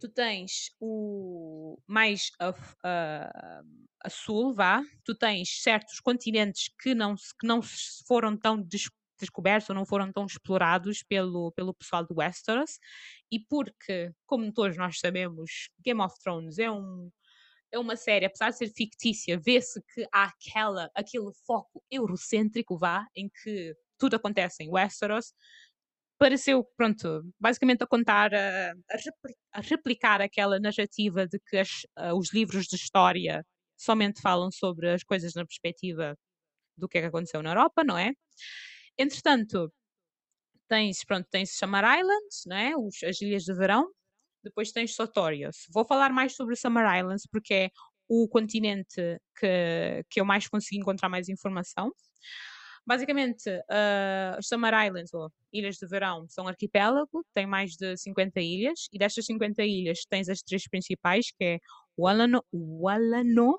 tu 0.00 0.08
tens 0.08 0.70
o 0.80 1.78
mais 1.86 2.30
a, 2.40 2.50
a- 2.84 3.62
a 4.04 4.10
sul, 4.10 4.52
vá, 4.54 4.82
tu 5.04 5.14
tens 5.14 5.62
certos 5.62 6.00
continentes 6.00 6.70
que 6.80 6.94
não, 6.94 7.14
que 7.14 7.46
não 7.46 7.60
foram 8.06 8.36
tão 8.36 8.60
des- 8.60 8.90
descobertos 9.18 9.70
ou 9.70 9.74
não 9.76 9.86
foram 9.86 10.12
tão 10.12 10.26
explorados 10.26 11.02
pelo, 11.02 11.52
pelo 11.52 11.72
pessoal 11.72 12.04
do 12.06 12.16
Westeros, 12.16 12.78
e 13.30 13.38
porque, 13.40 14.12
como 14.26 14.52
todos 14.52 14.76
nós 14.76 14.98
sabemos, 14.98 15.70
Game 15.80 16.00
of 16.02 16.14
Thrones 16.22 16.58
é 16.58 16.70
um 16.70 17.10
é 17.72 17.78
uma 17.78 17.96
série, 17.96 18.24
apesar 18.24 18.50
de 18.50 18.58
ser 18.58 18.68
fictícia, 18.68 19.36
vê-se 19.36 19.82
que 19.92 20.06
há 20.12 20.24
aquela, 20.26 20.88
aquele 20.94 21.32
foco 21.44 21.82
eurocêntrico, 21.90 22.78
vá, 22.78 23.04
em 23.16 23.28
que 23.28 23.74
tudo 23.98 24.14
acontece 24.14 24.62
em 24.62 24.70
Westeros, 24.70 25.32
pareceu, 26.24 26.64
pronto, 26.76 27.22
basicamente 27.40 27.82
a 27.84 27.86
contar, 27.86 28.32
a, 28.34 28.72
a 28.72 28.96
repli- 28.96 29.36
a 29.52 29.60
replicar 29.60 30.20
aquela 30.22 30.58
narrativa 30.60 31.26
de 31.26 31.38
que 31.48 31.56
as- 31.58 31.86
ah, 31.96 32.14
os 32.14 32.32
livros 32.32 32.66
de 32.66 32.76
história 32.76 33.44
somente 33.76 34.20
falam 34.22 34.50
sobre 34.50 34.90
as 34.90 35.02
coisas 35.04 35.34
na 35.34 35.44
perspectiva 35.46 36.16
do 36.78 36.88
que 36.88 36.98
é 36.98 37.02
que 37.02 37.08
aconteceu 37.08 37.42
na 37.42 37.50
Europa, 37.52 37.84
não 37.84 37.98
é? 37.98 38.12
Entretanto, 38.98 39.72
tens, 40.68 41.04
pronto, 41.04 41.26
tens 41.30 41.56
Summer 41.56 41.84
Islands, 41.84 42.42
não 42.46 42.56
é? 42.56 42.76
Os, 42.76 43.02
as 43.04 43.20
Ilhas 43.20 43.44
de 43.44 43.54
Verão, 43.54 43.88
depois 44.44 44.72
tens 44.72 44.94
Sotorios. 44.94 45.66
Vou 45.72 45.84
falar 45.86 46.10
mais 46.12 46.34
sobre 46.36 46.56
Summer 46.56 46.84
Islands 46.98 47.26
porque 47.30 47.54
é 47.54 47.70
o 48.08 48.28
continente 48.28 49.18
que, 49.38 50.04
que 50.10 50.20
eu 50.20 50.24
mais 50.24 50.48
consegui 50.48 50.78
encontrar 50.80 51.08
mais 51.08 51.28
informação. 51.28 51.92
Basicamente, 52.86 53.48
uh, 53.48 54.38
os 54.38 54.46
Summer 54.46 54.74
Islands, 54.86 55.14
ou 55.14 55.30
Ilhas 55.52 55.76
de 55.76 55.86
Verão, 55.86 56.26
são 56.28 56.46
arquipélago, 56.46 57.24
tem 57.32 57.46
mais 57.46 57.72
de 57.72 57.96
50 57.96 58.40
ilhas, 58.40 58.88
e 58.92 58.98
destas 58.98 59.24
50 59.26 59.62
ilhas 59.64 60.04
tens 60.08 60.28
as 60.28 60.42
três 60.42 60.68
principais, 60.68 61.30
que 61.30 61.44
é 61.44 61.58
Walano, 61.98 62.44
Walano 62.52 63.56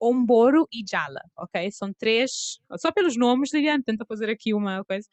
Omboro 0.00 0.66
e 0.72 0.84
Jala, 0.88 1.20
ok? 1.36 1.70
São 1.70 1.92
três, 1.92 2.58
só 2.76 2.92
pelos 2.92 3.16
nomes, 3.16 3.52
Liliane, 3.52 3.82
tenta 3.82 4.04
fazer 4.06 4.28
aqui 4.28 4.52
uma 4.52 4.84
coisa, 4.84 5.08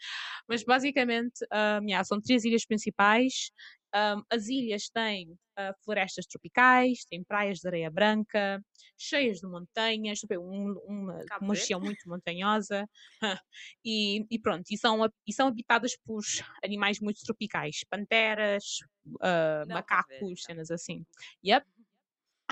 mas 0.48 0.64
basicamente, 0.64 1.46
um, 1.82 1.88
yeah, 1.88 2.04
são 2.04 2.20
três 2.20 2.44
ilhas 2.44 2.66
principais. 2.66 3.52
Um, 3.94 4.24
as 4.30 4.48
ilhas 4.48 4.90
têm 4.90 5.32
uh, 5.32 5.74
florestas 5.84 6.26
tropicais, 6.26 7.04
têm 7.10 7.24
praias 7.26 7.60
de 7.60 7.68
areia 7.68 7.92
branca, 7.92 8.64
cheias 8.98 9.40
de 9.40 9.48
montanhas, 9.48 10.20
um- 10.40 10.74
uma, 10.86 11.20
uma 11.42 11.54
região 11.54 11.80
muito 11.80 12.08
montanhosa, 12.08 12.88
e, 13.84 14.26
e 14.30 14.40
pronto, 14.40 14.64
e 14.72 14.78
são, 14.78 14.98
e 15.28 15.34
são 15.34 15.48
habitadas 15.50 15.98
por 16.06 16.22
animais 16.64 17.02
muito 17.02 17.22
tropicais, 17.24 17.82
panteras, 17.90 18.80
uh, 19.06 19.68
macacos, 19.70 20.12
então. 20.22 20.36
cenas 20.38 20.72
assim. 20.72 21.06
Yep. 21.46 21.66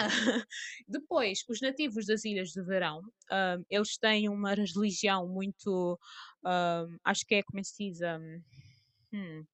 Depois, 0.87 1.43
os 1.47 1.61
nativos 1.61 2.05
das 2.05 2.25
Ilhas 2.25 2.49
de 2.49 2.61
Verão, 2.63 3.01
um, 3.31 3.65
eles 3.69 3.97
têm 3.97 4.29
uma 4.29 4.53
religião 4.53 5.27
muito, 5.27 5.99
um, 6.45 6.97
acho 7.03 7.25
que 7.25 7.35
é 7.35 7.43
como 7.43 7.59
é 7.59 7.63
se 7.63 7.89
diz, 7.89 7.99
um, 8.01 8.41
hum, 9.13 9.45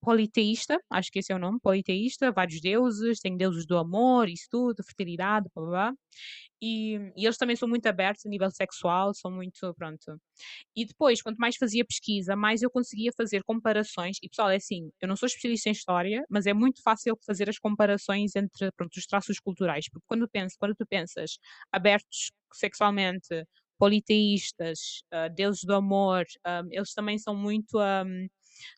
politeísta, 0.00 0.78
acho 0.90 1.10
que 1.10 1.18
esse 1.18 1.32
é 1.32 1.36
o 1.36 1.38
nome, 1.38 1.60
politeísta, 1.60 2.32
vários 2.32 2.60
deuses, 2.60 3.20
tem 3.20 3.36
deuses 3.36 3.66
do 3.66 3.76
amor, 3.78 4.28
isso 4.28 4.46
tudo, 4.50 4.82
fertilidade, 4.84 5.48
blá 5.54 5.64
blá 5.64 5.70
blá. 5.70 5.94
E, 6.62 6.96
e, 7.16 7.24
eles 7.24 7.38
também 7.38 7.56
são 7.56 7.68
muito 7.68 7.86
abertos 7.86 8.26
a 8.26 8.28
nível 8.28 8.50
sexual, 8.50 9.14
são 9.14 9.30
muito, 9.30 9.74
pronto. 9.74 10.20
E 10.76 10.84
depois, 10.84 11.22
quanto 11.22 11.38
mais 11.38 11.56
fazia 11.56 11.84
pesquisa, 11.84 12.36
mais 12.36 12.62
eu 12.62 12.70
conseguia 12.70 13.10
fazer 13.16 13.42
comparações. 13.44 14.18
E 14.22 14.28
pessoal, 14.28 14.50
é 14.50 14.56
assim, 14.56 14.90
eu 15.00 15.08
não 15.08 15.16
sou 15.16 15.26
especialista 15.26 15.70
em 15.70 15.72
história, 15.72 16.24
mas 16.28 16.46
é 16.46 16.52
muito 16.54 16.82
fácil 16.82 17.18
fazer 17.26 17.48
as 17.48 17.58
comparações 17.58 18.36
entre, 18.36 18.70
pronto, 18.72 18.96
os 18.96 19.06
traços 19.06 19.38
culturais. 19.40 19.88
Porque 19.90 20.04
quando, 20.06 20.28
penso, 20.28 20.56
quando 20.58 20.74
tu 20.74 20.86
pensas 20.86 21.38
abertos 21.72 22.32
sexualmente, 22.52 23.46
politeístas, 23.78 25.02
uh, 25.12 25.34
deuses 25.34 25.64
do 25.64 25.74
amor, 25.74 26.26
um, 26.46 26.68
eles 26.70 26.92
também 26.92 27.18
são 27.18 27.34
muito, 27.34 27.78
um, 27.78 28.28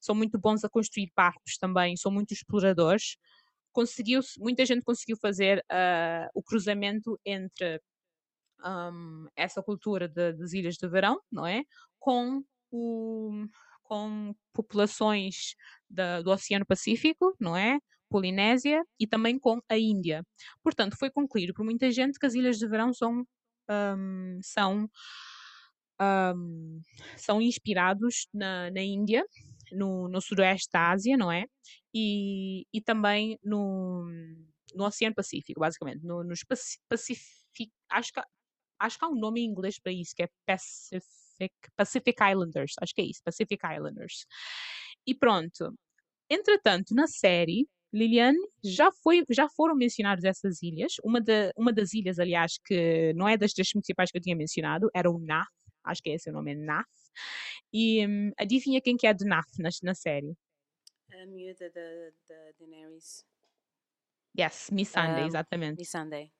são 0.00 0.14
muito 0.14 0.38
bons 0.38 0.64
a 0.64 0.68
construir 0.68 1.10
barcos 1.16 1.56
também, 1.58 1.96
são 1.96 2.10
muito 2.10 2.32
exploradores 2.32 3.16
conseguiu 3.72 4.20
muita 4.38 4.64
gente 4.64 4.84
conseguiu 4.84 5.16
fazer 5.16 5.58
uh, 5.60 6.28
o 6.34 6.42
cruzamento 6.42 7.18
entre 7.24 7.80
um, 8.64 9.26
essa 9.36 9.62
cultura 9.62 10.08
de, 10.08 10.32
das 10.34 10.52
ilhas 10.52 10.76
de 10.76 10.88
verão, 10.88 11.20
não 11.30 11.46
é? 11.46 11.64
Com, 11.98 12.42
o, 12.70 13.46
com 13.82 14.34
populações 14.52 15.54
da, 15.88 16.22
do 16.22 16.30
Oceano 16.30 16.66
Pacífico, 16.66 17.34
não 17.40 17.56
é? 17.56 17.78
Polinésia 18.08 18.84
e 19.00 19.06
também 19.06 19.38
com 19.38 19.60
a 19.68 19.78
Índia. 19.78 20.22
Portanto, 20.62 20.96
foi 20.98 21.10
concluído 21.10 21.54
por 21.54 21.64
muita 21.64 21.90
gente 21.90 22.18
que 22.18 22.26
as 22.26 22.34
ilhas 22.34 22.58
de 22.58 22.68
verão 22.68 22.92
são, 22.92 23.24
um, 23.70 24.38
são, 24.42 24.88
um, 26.00 26.80
são 27.16 27.40
inspirados 27.40 28.28
na, 28.32 28.70
na 28.70 28.82
Índia 28.82 29.24
no, 29.72 30.08
no 30.08 30.20
sudoeste 30.20 30.68
da 30.72 30.90
Ásia, 30.90 31.16
não 31.16 31.30
é? 31.30 31.46
E, 31.94 32.66
e 32.72 32.80
também 32.80 33.38
no, 33.42 34.06
no 34.74 34.84
Oceano 34.84 35.14
Pacífico, 35.14 35.60
basicamente. 35.60 36.04
No, 36.04 36.22
nos 36.24 36.40
Pacific, 36.88 37.72
acho 37.90 38.12
que, 38.12 38.20
acho 38.78 38.98
que 38.98 39.04
há 39.04 39.08
um 39.08 39.18
nome 39.18 39.40
em 39.40 39.46
inglês 39.46 39.78
para 39.78 39.92
isso, 39.92 40.14
que 40.14 40.22
é 40.24 40.28
Pacific, 40.46 41.54
Pacific 41.76 42.16
Islanders. 42.22 42.74
Acho 42.80 42.94
que 42.94 43.02
é 43.02 43.04
isso, 43.04 43.20
Pacific 43.24 43.60
Islanders. 43.64 44.26
E 45.06 45.14
pronto. 45.14 45.74
Entretanto, 46.30 46.94
na 46.94 47.06
série, 47.06 47.68
Liliane, 47.92 48.38
já, 48.64 48.90
foi, 49.02 49.24
já 49.30 49.48
foram 49.50 49.74
mencionadas 49.76 50.24
essas 50.24 50.62
ilhas. 50.62 50.94
Uma, 51.04 51.20
de, 51.20 51.52
uma 51.56 51.72
das 51.72 51.92
ilhas, 51.92 52.18
aliás, 52.18 52.58
que 52.64 53.12
não 53.14 53.28
é 53.28 53.36
das 53.36 53.52
três 53.52 53.70
principais 53.70 54.10
que 54.10 54.18
eu 54.18 54.22
tinha 54.22 54.36
mencionado, 54.36 54.88
era 54.94 55.10
o 55.10 55.18
Nath. 55.18 55.48
Acho 55.84 56.02
que 56.02 56.10
esse 56.10 56.28
é 56.28 56.32
o 56.32 56.34
nome, 56.34 56.52
é 56.52 56.54
Nath. 56.54 56.86
E 57.72 58.06
um, 58.06 58.32
adivinha 58.38 58.80
quem 58.80 58.96
que 58.96 59.06
é 59.06 59.12
de 59.12 59.24
Nath 59.24 59.58
na, 59.58 59.70
na 59.82 59.94
série? 59.94 60.36
A 61.12 61.26
miúda 61.26 61.70
da 61.70 61.80
Daenerys. 62.58 63.24
Yes, 64.38 64.70
Miss 64.70 64.88
Sunday, 64.88 65.24
um, 65.24 65.26
exatamente. 65.26 65.78
Miss 65.78 65.90
Sunday. 65.90 66.32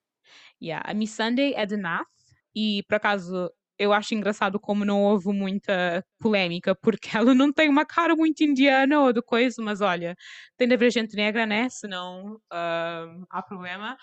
Yeah, 0.61 0.83
a 0.89 0.95
Miss 0.95 1.11
Sunday 1.11 1.53
é 1.55 1.67
de 1.67 1.77
Nath 1.77 2.09
e 2.55 2.83
por 2.85 2.95
acaso 2.95 3.51
eu 3.79 3.93
acho 3.93 4.15
engraçado 4.15 4.61
como 4.61 4.85
não 4.85 5.03
houve 5.03 5.29
muita 5.33 6.05
polémica, 6.19 6.75
porque 6.75 7.09
ela 7.19 7.35
não 7.35 7.53
tem 7.53 7.69
uma 7.69 7.85
cara 7.85 8.15
muito 8.15 8.43
indiana 8.45 9.01
ou 9.01 9.13
de 9.13 9.23
coisa, 9.23 9.61
mas 9.63 9.81
olha, 9.81 10.17
tem 10.57 10.69
de 10.69 10.75
haver 10.75 10.93
gente 10.93 11.17
negra, 11.17 11.45
né? 11.47 11.69
Senão 11.69 12.35
uh, 12.35 13.27
há 13.29 13.43
problema. 13.43 13.97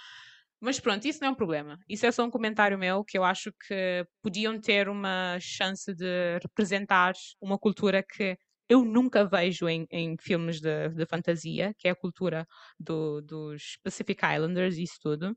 Mas 0.62 0.80
pronto, 0.80 1.08
isso 1.08 1.20
não 1.22 1.30
é 1.30 1.32
um 1.32 1.36
problema. 1.36 1.80
Isso 1.88 2.06
é 2.06 2.12
só 2.12 2.24
um 2.24 2.30
comentário 2.30 2.78
meu 2.78 3.04
que 3.04 3.18
eu 3.18 3.24
acho 3.24 3.52
que 3.68 4.06
podiam 4.22 4.60
ter 4.60 4.90
uma 4.90 5.38
chance 5.40 5.94
de 5.94 6.38
representar 6.42 7.14
uma 7.42 7.58
cultura 7.58 8.04
que 8.04 8.38
eu 8.68 8.84
nunca 8.84 9.26
vejo 9.26 9.68
em, 9.68 9.88
em 9.90 10.16
filmes 10.20 10.60
de, 10.60 10.90
de, 10.90 11.06
fantasia, 11.06 11.74
que 11.78 11.88
é 11.88 11.92
a 11.92 11.96
cultura 11.96 12.46
do, 12.80 13.22
dos 13.22 13.78
Pacific 13.84 14.22
Islanders 14.24 14.78
isso 14.78 14.98
tudo. 15.02 15.36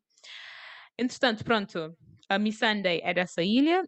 Entretanto, 0.98 1.44
pronto, 1.44 1.96
a 2.28 2.38
Miss 2.38 2.58
Sunday 2.58 3.00
é 3.02 3.14
dessa 3.14 3.42
ilha 3.42 3.82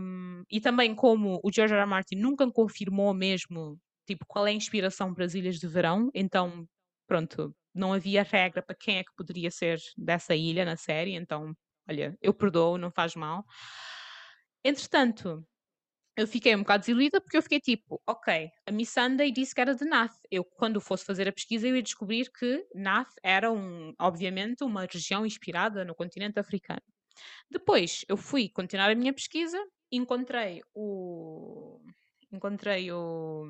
um, 0.00 0.44
e 0.50 0.60
também 0.60 0.94
como 0.94 1.40
o 1.42 1.50
George 1.52 1.74
R. 1.74 1.80
R. 1.80 1.88
Martin 1.88 2.16
nunca 2.16 2.48
confirmou 2.52 3.12
mesmo 3.12 3.78
tipo 4.06 4.24
qual 4.26 4.46
é 4.46 4.50
a 4.50 4.54
inspiração 4.54 5.12
para 5.14 5.24
as 5.24 5.34
ilhas 5.34 5.56
de 5.56 5.66
verão, 5.66 6.10
então 6.14 6.66
pronto, 7.08 7.54
não 7.74 7.92
havia 7.92 8.22
regra 8.22 8.62
para 8.62 8.76
quem 8.76 8.98
é 8.98 9.04
que 9.04 9.14
poderia 9.16 9.50
ser 9.50 9.80
dessa 9.96 10.34
ilha 10.34 10.64
na 10.64 10.76
série, 10.76 11.14
então, 11.14 11.54
olha, 11.88 12.16
eu 12.20 12.32
perdoo, 12.32 12.78
não 12.78 12.90
faz 12.90 13.14
mal. 13.14 13.44
Entretanto, 14.64 15.46
eu 16.16 16.28
fiquei 16.28 16.54
um 16.54 16.60
bocado 16.60 16.82
desiludida 16.82 17.20
porque 17.20 17.36
eu 17.36 17.42
fiquei 17.42 17.60
tipo, 17.60 18.00
ok, 18.06 18.48
a 18.66 18.70
Miss 18.72 18.90
Sunday 18.90 19.32
disse 19.32 19.54
que 19.54 19.60
era 19.60 19.74
de 19.74 19.84
Nath. 19.84 20.14
Eu, 20.30 20.44
quando 20.44 20.80
fosse 20.80 21.04
fazer 21.04 21.28
a 21.28 21.32
pesquisa, 21.32 21.66
eu 21.66 21.74
ia 21.74 21.82
descobrir 21.82 22.30
que 22.30 22.64
Nath 22.74 23.10
era, 23.22 23.50
um, 23.50 23.92
obviamente, 24.00 24.62
uma 24.62 24.86
região 24.90 25.26
inspirada 25.26 25.84
no 25.84 25.94
continente 25.94 26.38
africano. 26.38 26.82
Depois, 27.50 28.04
eu 28.08 28.16
fui 28.16 28.48
continuar 28.48 28.90
a 28.90 28.94
minha 28.94 29.12
pesquisa, 29.12 29.58
encontrei 29.90 30.62
o 30.72 31.80
encontrei 32.34 32.90
o, 32.92 33.44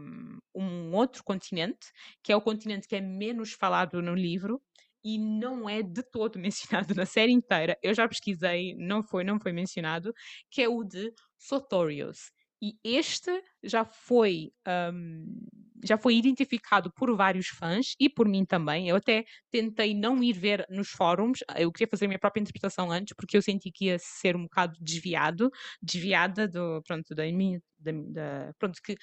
um 0.55 0.93
outro 0.95 1.25
continente, 1.25 1.93
que 2.23 2.33
é 2.33 2.37
o 2.37 2.41
continente 2.41 2.89
que 2.89 2.97
é 2.97 3.01
menos 3.01 3.53
falado 3.53 4.01
no 4.03 4.15
livro 4.15 4.63
e 5.05 5.19
não 5.19 5.69
é 5.69 5.83
de 5.83 6.03
todo 6.03 6.39
mencionado 6.41 6.95
na 6.95 7.07
série 7.07 7.33
inteira. 7.33 7.79
Eu 7.83 7.95
já 7.95 8.09
pesquisei, 8.09 8.75
não 8.77 9.03
foi, 9.03 9.25
não 9.25 9.39
foi 9.39 9.53
mencionado, 9.53 10.15
que 10.51 10.63
é 10.63 10.69
o 10.69 10.83
de 10.83 11.13
Sotorius. 11.39 12.33
E 12.63 12.79
este 12.83 13.31
já 13.63 13.85
foi, 13.85 14.53
um, 14.93 15.47
já 15.83 15.99
foi 15.99 16.17
identificado 16.17 16.91
por 16.93 17.15
vários 17.15 17.49
fãs 17.49 17.95
e 18.01 18.09
por 18.09 18.27
mim 18.27 18.45
também. 18.45 18.89
Eu 18.89 18.97
até 18.97 19.25
tentei 19.51 19.95
não 19.95 20.23
ir 20.23 20.33
ver 20.33 20.67
nos 20.71 20.89
fóruns, 20.89 21.41
eu 21.57 21.71
queria 21.71 21.89
fazer 21.89 22.07
a 22.07 22.09
minha 22.09 22.19
própria 22.19 22.41
interpretação 22.41 22.91
antes, 22.91 23.15
porque 23.15 23.37
eu 23.37 23.43
senti 23.43 23.71
que 23.71 23.87
ia 23.87 23.99
ser 23.99 24.37
um 24.37 24.45
bocado 24.45 24.79
desviado, 24.81 25.51
desviada 25.83 26.49
do, 26.49 26.83
pronto, 26.87 27.15
da 27.15 27.25
minha, 27.25 27.61
da, 27.79 27.93
da, 27.93 28.53
pronto, 28.59 28.81
que, 28.83 28.97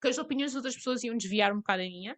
que 0.00 0.08
as 0.08 0.18
opiniões 0.18 0.52
das 0.52 0.56
outras 0.56 0.76
pessoas 0.76 1.02
iam 1.02 1.16
desviar 1.16 1.52
um 1.52 1.58
bocado 1.58 1.82
a 1.82 1.86
minha, 1.86 2.16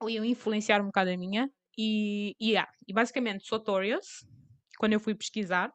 ou 0.00 0.10
iam 0.10 0.24
influenciar 0.24 0.80
um 0.80 0.86
bocado 0.86 1.10
a 1.10 1.16
minha. 1.16 1.50
E, 1.76 2.34
e, 2.40 2.50
yeah, 2.50 2.70
e 2.86 2.92
basicamente, 2.92 3.46
Sotorius, 3.46 4.26
quando 4.78 4.94
eu 4.94 5.00
fui 5.00 5.14
pesquisar, 5.14 5.72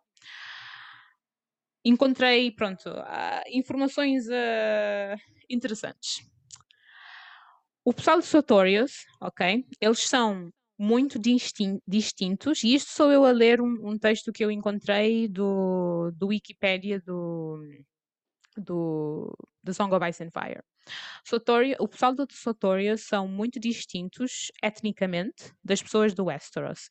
encontrei, 1.84 2.52
pronto, 2.52 2.90
uh, 2.90 3.44
informações 3.50 4.28
uh, 4.28 5.20
interessantes. 5.50 6.22
O 7.84 7.94
pessoal 7.94 8.20
de 8.20 8.26
Sotorius, 8.26 9.06
ok, 9.20 9.66
eles 9.80 10.08
são 10.08 10.52
muito 10.78 11.20
distintos, 11.88 12.64
e 12.64 12.74
isto 12.74 12.92
sou 12.92 13.12
eu 13.12 13.26
a 13.26 13.32
ler 13.32 13.62
um, 13.62 13.90
um 13.90 13.98
texto 13.98 14.32
que 14.32 14.44
eu 14.44 14.52
encontrei 14.52 15.28
do, 15.28 16.12
do 16.16 16.28
Wikipedia 16.28 17.00
do, 18.58 19.36
do 19.64 19.74
Song 19.74 19.94
of 19.94 20.08
Ice 20.08 20.24
and 20.24 20.32
Fire. 20.32 20.64
Sotoria, 21.24 21.76
o 21.80 21.88
pessoal 21.88 22.14
de 22.14 22.26
Sotoria 22.32 22.98
são 22.98 23.28
muito 23.28 23.60
distintos 23.60 24.52
etnicamente 24.64 25.54
das 25.64 25.82
pessoas 25.82 26.14
do 26.14 26.26
Westeros. 26.26 26.90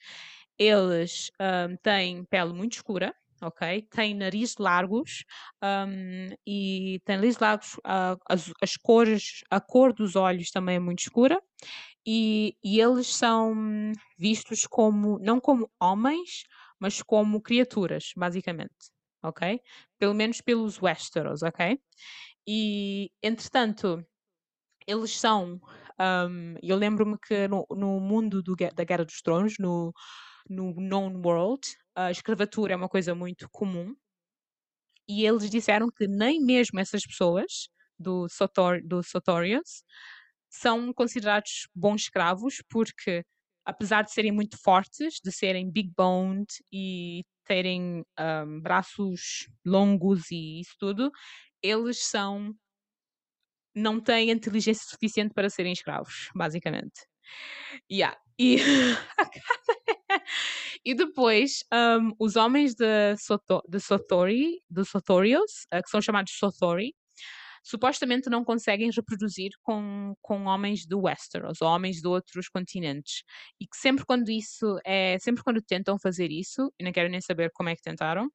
Eles 0.58 1.30
um, 1.40 1.76
têm 1.76 2.24
pele 2.24 2.52
muito 2.52 2.74
escura, 2.74 3.14
ok? 3.40 3.82
Tem 3.90 4.14
nariz 4.14 4.56
largos 4.58 5.24
um, 5.62 6.34
e 6.46 7.00
tem 7.04 7.16
nariz 7.16 7.38
largos, 7.38 7.74
uh, 7.78 8.18
as, 8.28 8.52
as, 8.62 8.76
cores, 8.76 9.40
a 9.50 9.60
cor 9.60 9.92
dos 9.92 10.16
olhos 10.16 10.50
também 10.50 10.76
é 10.76 10.80
muito 10.80 11.00
escura 11.00 11.40
e, 12.06 12.56
e 12.62 12.80
eles 12.80 13.06
são 13.06 13.54
vistos 14.18 14.66
como, 14.66 15.18
não 15.20 15.40
como 15.40 15.70
homens, 15.80 16.44
mas 16.78 17.02
como 17.02 17.40
criaturas, 17.40 18.12
basicamente, 18.16 18.90
ok? 19.22 19.60
Pelo 19.98 20.14
menos 20.14 20.40
pelos 20.40 20.80
Westeros, 20.80 21.42
ok? 21.42 21.78
E, 22.46 23.10
entretanto, 23.22 24.04
eles 24.86 25.18
são, 25.18 25.60
um, 26.00 26.54
eu 26.62 26.76
lembro-me 26.76 27.18
que 27.18 27.46
no, 27.48 27.66
no 27.70 28.00
mundo 28.00 28.42
do, 28.42 28.56
da 28.56 28.84
Guerra 28.84 29.04
dos 29.04 29.20
Tronos, 29.20 29.54
no, 29.58 29.92
no 30.48 30.74
Known 30.74 31.20
World, 31.24 31.60
a 32.06 32.10
escravatura 32.10 32.72
é 32.72 32.76
uma 32.76 32.88
coisa 32.88 33.14
muito 33.14 33.48
comum. 33.50 33.94
E 35.08 35.26
eles 35.26 35.50
disseram 35.50 35.90
que 35.90 36.06
nem 36.06 36.40
mesmo 36.40 36.78
essas 36.78 37.04
pessoas 37.04 37.68
do, 37.98 38.28
Sotor, 38.28 38.80
do 38.82 39.02
Sotorius 39.02 39.84
são 40.48 40.92
considerados 40.92 41.68
bons 41.74 42.02
escravos 42.02 42.62
porque 42.68 43.24
apesar 43.64 44.02
de 44.02 44.12
serem 44.12 44.32
muito 44.32 44.56
fortes, 44.62 45.20
de 45.22 45.30
serem 45.30 45.70
big 45.70 45.92
boned 45.96 46.46
e 46.72 47.24
terem 47.44 48.04
um, 48.18 48.60
braços 48.60 49.48
longos 49.64 50.30
e 50.30 50.60
isso 50.60 50.74
tudo, 50.78 51.10
eles 51.62 51.98
são 52.04 52.54
não 53.74 54.00
têm 54.00 54.30
inteligência 54.30 54.84
suficiente 54.88 55.32
para 55.32 55.48
serem 55.48 55.72
escravos, 55.72 56.28
basicamente. 56.34 57.06
Yeah. 57.90 58.18
E 58.38 58.56
E 60.84 60.94
depois, 60.94 61.64
um, 61.72 62.12
os 62.18 62.36
homens 62.36 62.74
de, 62.74 63.16
Soto, 63.18 63.62
de 63.68 63.78
Sotori, 63.80 64.60
de 64.70 64.84
Sotorios, 64.84 65.66
uh, 65.74 65.82
que 65.82 65.90
são 65.90 66.00
chamados 66.00 66.32
Sotori, 66.38 66.94
supostamente 67.62 68.30
não 68.30 68.44
conseguem 68.44 68.90
reproduzir 68.90 69.50
com, 69.62 70.14
com 70.22 70.46
homens 70.46 70.86
do 70.86 71.00
Westeros 71.02 71.60
ou 71.60 71.68
homens 71.68 72.00
de 72.00 72.08
outros 72.08 72.48
continentes. 72.48 73.22
E 73.60 73.66
que 73.66 73.76
sempre 73.76 74.04
quando 74.04 74.30
isso 74.30 74.78
é, 74.84 75.18
sempre 75.18 75.42
quando 75.42 75.60
tentam 75.62 75.98
fazer 75.98 76.30
isso, 76.30 76.72
e 76.78 76.84
não 76.84 76.92
quero 76.92 77.08
nem 77.08 77.20
saber 77.20 77.50
como 77.52 77.68
é 77.68 77.76
que 77.76 77.82
tentaram, 77.82 78.26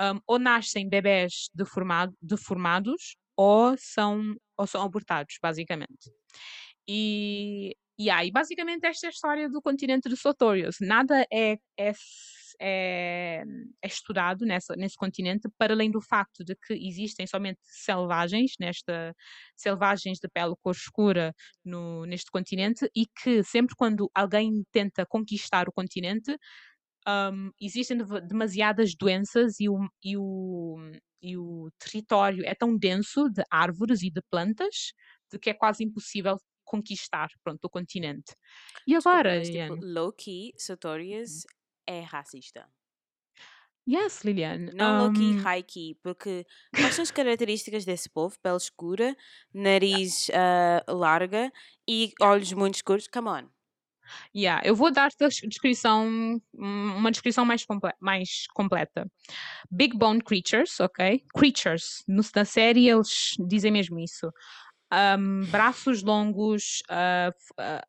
um, 0.00 0.20
ou 0.26 0.38
nascem 0.38 0.88
bebés 0.88 1.48
deformado, 1.54 2.14
deformados 2.20 3.16
ou 3.36 3.76
são, 3.78 4.34
ou 4.56 4.66
são 4.66 4.82
abortados, 4.82 5.36
basicamente. 5.42 6.10
E, 6.88 7.74
e 7.98 8.10
aí, 8.10 8.30
basicamente, 8.30 8.84
esta 8.84 9.06
é 9.06 9.08
a 9.08 9.10
história 9.10 9.48
do 9.48 9.62
continente 9.62 10.08
de 10.08 10.16
Sotorius. 10.16 10.76
Nada 10.80 11.26
é, 11.32 11.58
é, 11.78 11.92
é, 12.60 13.42
é, 13.82 13.86
estudado 13.86 14.44
nessa, 14.44 14.76
nesse 14.76 14.96
continente, 14.96 15.48
para 15.56 15.72
além 15.72 15.90
do 15.90 16.00
facto 16.02 16.44
de 16.44 16.54
que 16.56 16.74
existem 16.74 17.26
somente 17.26 17.58
selvagens, 17.62 18.52
nesta, 18.60 19.14
selvagens 19.56 20.18
de 20.18 20.28
pele 20.28 20.54
cor 20.62 20.74
escura 20.74 21.34
no, 21.64 22.04
neste 22.04 22.30
continente, 22.30 22.86
e 22.94 23.06
que 23.06 23.42
sempre 23.42 23.74
quando 23.74 24.10
alguém 24.14 24.62
tenta 24.70 25.06
conquistar 25.06 25.66
o 25.66 25.72
continente, 25.72 26.36
um, 27.08 27.50
existem 27.60 27.98
demasiadas 28.26 28.94
doenças 28.94 29.58
e 29.60 29.68
o, 29.68 29.78
e, 30.04 30.16
o, 30.18 30.76
e 31.22 31.36
o 31.36 31.70
território 31.78 32.44
é 32.44 32.54
tão 32.54 32.76
denso 32.76 33.30
de 33.30 33.42
árvores 33.50 34.02
e 34.02 34.10
de 34.10 34.20
plantas 34.30 34.92
que 35.40 35.50
é 35.50 35.54
quase 35.54 35.84
impossível 35.84 36.36
conquistar 36.66 37.28
pronto, 37.42 37.64
o 37.64 37.70
continente. 37.70 38.36
E 38.86 38.94
agora, 38.94 39.40
Desculpa, 39.40 39.68
mas, 39.68 39.78
tipo, 39.78 39.86
low-key, 39.86 40.52
Sartorius 40.58 41.44
hum. 41.44 41.48
é 41.86 42.00
racista. 42.00 42.68
Yes, 43.88 44.22
Lilian. 44.24 44.72
Não 44.74 44.94
um... 44.94 45.04
low-key, 45.04 45.36
high-key, 45.38 45.96
porque 46.02 46.44
quais 46.74 46.94
são 46.94 47.02
as 47.02 47.10
características 47.12 47.84
desse 47.84 48.10
povo? 48.10 48.36
Pele 48.42 48.56
escura, 48.56 49.16
nariz 49.54 50.28
uh, 50.28 50.92
larga 50.92 51.52
e 51.88 52.12
olhos 52.20 52.52
muito 52.52 52.74
escuros. 52.74 53.06
Come 53.06 53.28
on. 53.28 53.48
Yeah, 54.34 54.66
eu 54.66 54.74
vou 54.74 54.92
dar-te 54.92 55.22
a 55.24 55.28
descrição, 55.28 56.40
uma 56.54 57.10
descrição 57.10 57.44
mais, 57.44 57.64
comple 57.64 57.92
mais 58.00 58.46
completa. 58.54 59.10
Big 59.70 59.96
Bone 59.96 60.22
Creatures, 60.22 60.78
ok? 60.80 61.24
Creatures. 61.34 62.04
No, 62.06 62.22
na 62.34 62.44
série 62.44 62.88
eles 62.88 63.34
dizem 63.48 63.72
mesmo 63.72 63.98
isso 63.98 64.32
um, 64.92 65.44
braços 65.50 66.02
longos, 66.02 66.82
uh, 66.90 67.34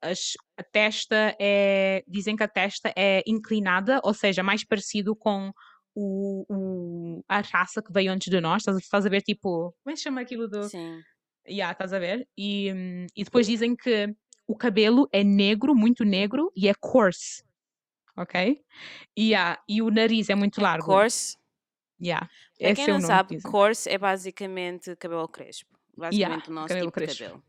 as, 0.01 0.33
a 0.57 0.63
testa 0.63 1.35
é. 1.39 2.03
Dizem 2.07 2.35
que 2.35 2.43
a 2.43 2.47
testa 2.47 2.91
é 2.95 3.23
inclinada, 3.27 3.99
ou 4.03 4.13
seja, 4.13 4.41
mais 4.41 4.63
parecido 4.63 5.15
com 5.15 5.51
o, 5.95 6.45
o, 6.49 7.23
a 7.27 7.41
raça 7.41 7.81
que 7.81 7.93
veio 7.93 8.11
antes 8.11 8.29
de 8.29 8.41
nós. 8.41 8.61
Estás, 8.61 8.77
estás 8.77 9.05
a 9.05 9.09
ver, 9.09 9.21
tipo. 9.21 9.75
Como 9.83 9.91
é 9.91 9.91
que 9.91 9.97
se 9.97 10.03
chama 10.03 10.21
aquilo 10.21 10.47
do. 10.47 10.63
Sim. 10.63 11.01
Yeah, 11.47 11.71
estás 11.71 11.93
a 11.93 11.99
ver? 11.99 12.27
E, 12.37 13.07
e 13.15 13.23
depois 13.23 13.47
dizem 13.47 13.75
que 13.75 14.13
o 14.47 14.55
cabelo 14.55 15.07
é 15.13 15.23
negro, 15.23 15.73
muito 15.75 16.03
negro, 16.03 16.51
e 16.55 16.67
é 16.67 16.73
coarse. 16.73 17.43
Ok? 18.17 18.59
E, 19.15 19.29
yeah, 19.29 19.61
e 19.69 19.81
o 19.81 19.89
nariz 19.89 20.29
é 20.29 20.35
muito 20.35 20.59
é 20.59 20.63
largo. 20.63 20.87
Coarse? 20.87 21.37
Yeah. 22.01 22.27
Para 22.59 22.75
quem 22.75 22.83
é 22.83 22.87
não 22.87 23.01
sabe, 23.01 23.41
coarse 23.41 23.89
é 23.89 23.97
basicamente 23.97 24.95
cabelo 24.97 25.27
crespo 25.27 25.76
basicamente 25.97 26.47
yeah, 26.47 26.51
o 26.51 26.53
nosso 26.53 26.67
cabelo 26.67 26.87
tipo 26.87 26.93
crespo. 26.93 27.15
de 27.15 27.23
cabelo. 27.23 27.43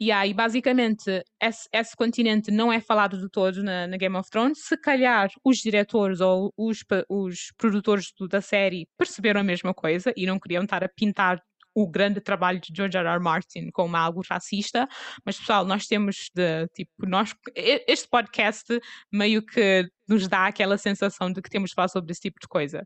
Yeah, 0.00 0.28
e 0.28 0.32
basicamente 0.32 1.24
esse, 1.42 1.68
esse, 1.72 1.96
continente 1.96 2.52
não 2.52 2.72
é 2.72 2.80
falado 2.80 3.18
de 3.18 3.28
todo 3.28 3.64
na, 3.64 3.86
na, 3.88 3.96
Game 3.96 4.16
of 4.16 4.30
Thrones. 4.30 4.64
Se 4.64 4.76
calhar 4.76 5.28
os 5.44 5.58
diretores 5.58 6.20
ou 6.20 6.52
os, 6.56 6.84
os 7.08 7.52
produtores 7.58 8.12
do, 8.16 8.28
da 8.28 8.40
série 8.40 8.88
perceberam 8.96 9.40
a 9.40 9.44
mesma 9.44 9.74
coisa 9.74 10.12
e 10.16 10.24
não 10.24 10.38
queriam 10.38 10.62
estar 10.62 10.84
a 10.84 10.88
pintar 10.88 11.42
o 11.74 11.86
grande 11.86 12.20
trabalho 12.20 12.60
de 12.60 12.72
George 12.74 12.96
R. 12.96 13.08
R. 13.08 13.20
Martin 13.20 13.70
como 13.72 13.96
algo 13.96 14.22
racista, 14.28 14.88
mas 15.24 15.38
pessoal, 15.38 15.64
nós 15.64 15.86
temos 15.86 16.30
de, 16.34 16.66
tipo, 16.68 17.06
nós, 17.06 17.34
este 17.54 18.08
podcast 18.08 18.80
meio 19.12 19.44
que 19.44 19.88
nos 20.08 20.26
dá 20.26 20.46
aquela 20.46 20.78
sensação 20.78 21.32
de 21.32 21.40
que 21.40 21.50
temos 21.50 21.70
de 21.70 21.74
falar 21.74 21.88
sobre 21.88 22.10
esse 22.10 22.20
tipo 22.20 22.40
de 22.40 22.48
coisa. 22.48 22.84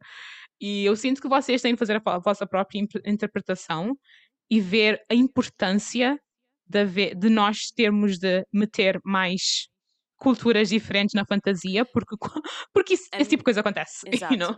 E 0.61 0.85
eu 0.85 0.95
sinto 0.95 1.23
que 1.23 1.29
vocês 1.29 1.63
têm 1.63 1.73
de 1.75 1.79
fazer 1.79 1.97
a, 2.05 2.15
a 2.15 2.19
vossa 2.19 2.47
própria 2.47 2.81
interpretação 3.07 3.97
e 4.51 4.61
ver 4.61 5.03
a 5.11 5.15
importância 5.15 6.19
de, 6.67 7.15
de 7.15 7.29
nós 7.29 7.71
termos 7.71 8.19
de 8.19 8.45
meter 8.53 9.01
mais 9.05 9.69
culturas 10.23 10.69
diferentes 10.69 11.15
na 11.15 11.27
fantasia, 11.27 11.85
porque, 11.85 12.15
porque 12.73 12.95
isso, 12.95 13.09
esse 13.13 13.31
tipo 13.31 13.41
de 13.41 13.45
coisa 13.45 13.61
acontece. 13.61 14.07
Exato. 14.09 14.33
You 14.33 14.39
know? 14.39 14.57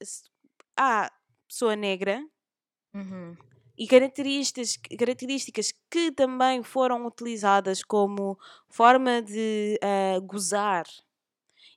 à 0.77 1.09
pessoa 1.46 1.77
negra. 1.77 2.20
Uhum 2.94 3.37
e 3.76 3.87
características, 3.87 4.76
características 4.98 5.72
que 5.90 6.12
também 6.12 6.62
foram 6.62 7.06
utilizadas 7.06 7.82
como 7.82 8.38
forma 8.68 9.20
de 9.20 9.78
uh, 9.82 10.20
gozar 10.22 10.84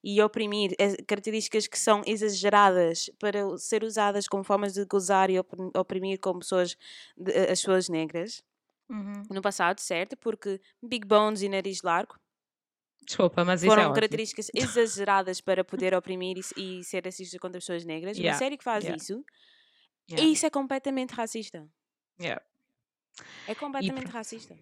e 0.03 0.21
oprimir, 0.21 0.73
eh, 0.79 0.95
características 1.03 1.67
que 1.67 1.77
são 1.77 2.01
exageradas 2.05 3.09
para 3.19 3.57
ser 3.57 3.83
usadas 3.83 4.27
como 4.27 4.43
formas 4.43 4.73
de 4.73 4.85
gozar 4.85 5.29
e 5.29 5.39
oprimir 5.75 6.19
como 6.19 6.39
pessoas, 6.39 6.77
eh, 7.27 7.51
as 7.51 7.59
pessoas 7.59 7.89
negras. 7.89 8.43
Uhum. 8.89 9.23
No 9.29 9.41
passado, 9.41 9.79
certo? 9.79 10.15
Porque 10.15 10.61
Big 10.81 11.05
Bones 11.05 11.41
e 11.41 11.49
nariz 11.49 11.81
largo 11.81 12.15
Desculpa, 13.07 13.45
mas 13.45 13.63
foram 13.63 13.83
isso 13.83 13.91
é 13.91 13.93
características 13.93 14.51
exageradas 14.53 15.39
para 15.39 15.63
poder 15.63 15.93
oprimir 15.93 16.37
e, 16.37 16.79
e 16.79 16.83
ser 16.83 17.05
racistas 17.05 17.39
contra 17.39 17.59
pessoas 17.59 17.85
negras. 17.85 18.17
Yeah. 18.17 18.33
Uma 18.33 18.37
série 18.37 18.57
que 18.57 18.63
faz 18.63 18.83
yeah. 18.83 19.01
isso, 19.01 19.25
yeah. 20.09 20.29
isso 20.29 20.45
é 20.45 20.49
completamente 20.49 21.13
racista. 21.13 21.65
Yeah. 22.19 22.41
É 23.47 23.55
completamente 23.55 24.07
e, 24.07 24.11
racista. 24.11 24.55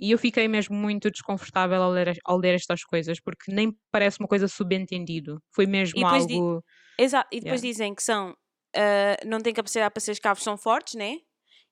E 0.00 0.10
eu 0.10 0.18
fiquei 0.18 0.46
mesmo 0.46 0.76
muito 0.76 1.10
desconfortável 1.10 1.82
ao 1.82 1.90
ler, 1.90 2.18
ao 2.24 2.38
ler 2.38 2.54
estas 2.54 2.84
coisas, 2.84 3.20
porque 3.20 3.52
nem 3.52 3.76
parece 3.90 4.20
uma 4.20 4.28
coisa 4.28 4.46
subentendido. 4.46 5.42
Foi 5.50 5.66
mesmo 5.66 6.06
algo. 6.06 6.26
Di 6.26 7.04
Exato, 7.04 7.28
e 7.32 7.40
depois 7.40 7.60
yeah. 7.60 7.72
dizem 7.72 7.94
que 7.94 8.02
são. 8.02 8.32
Uh, 8.76 9.26
não 9.26 9.40
têm 9.40 9.54
capacidade 9.54 9.92
para 9.92 10.00
ser 10.00 10.12
escravos, 10.12 10.42
são 10.42 10.56
fortes, 10.56 10.94
né? 10.94 11.18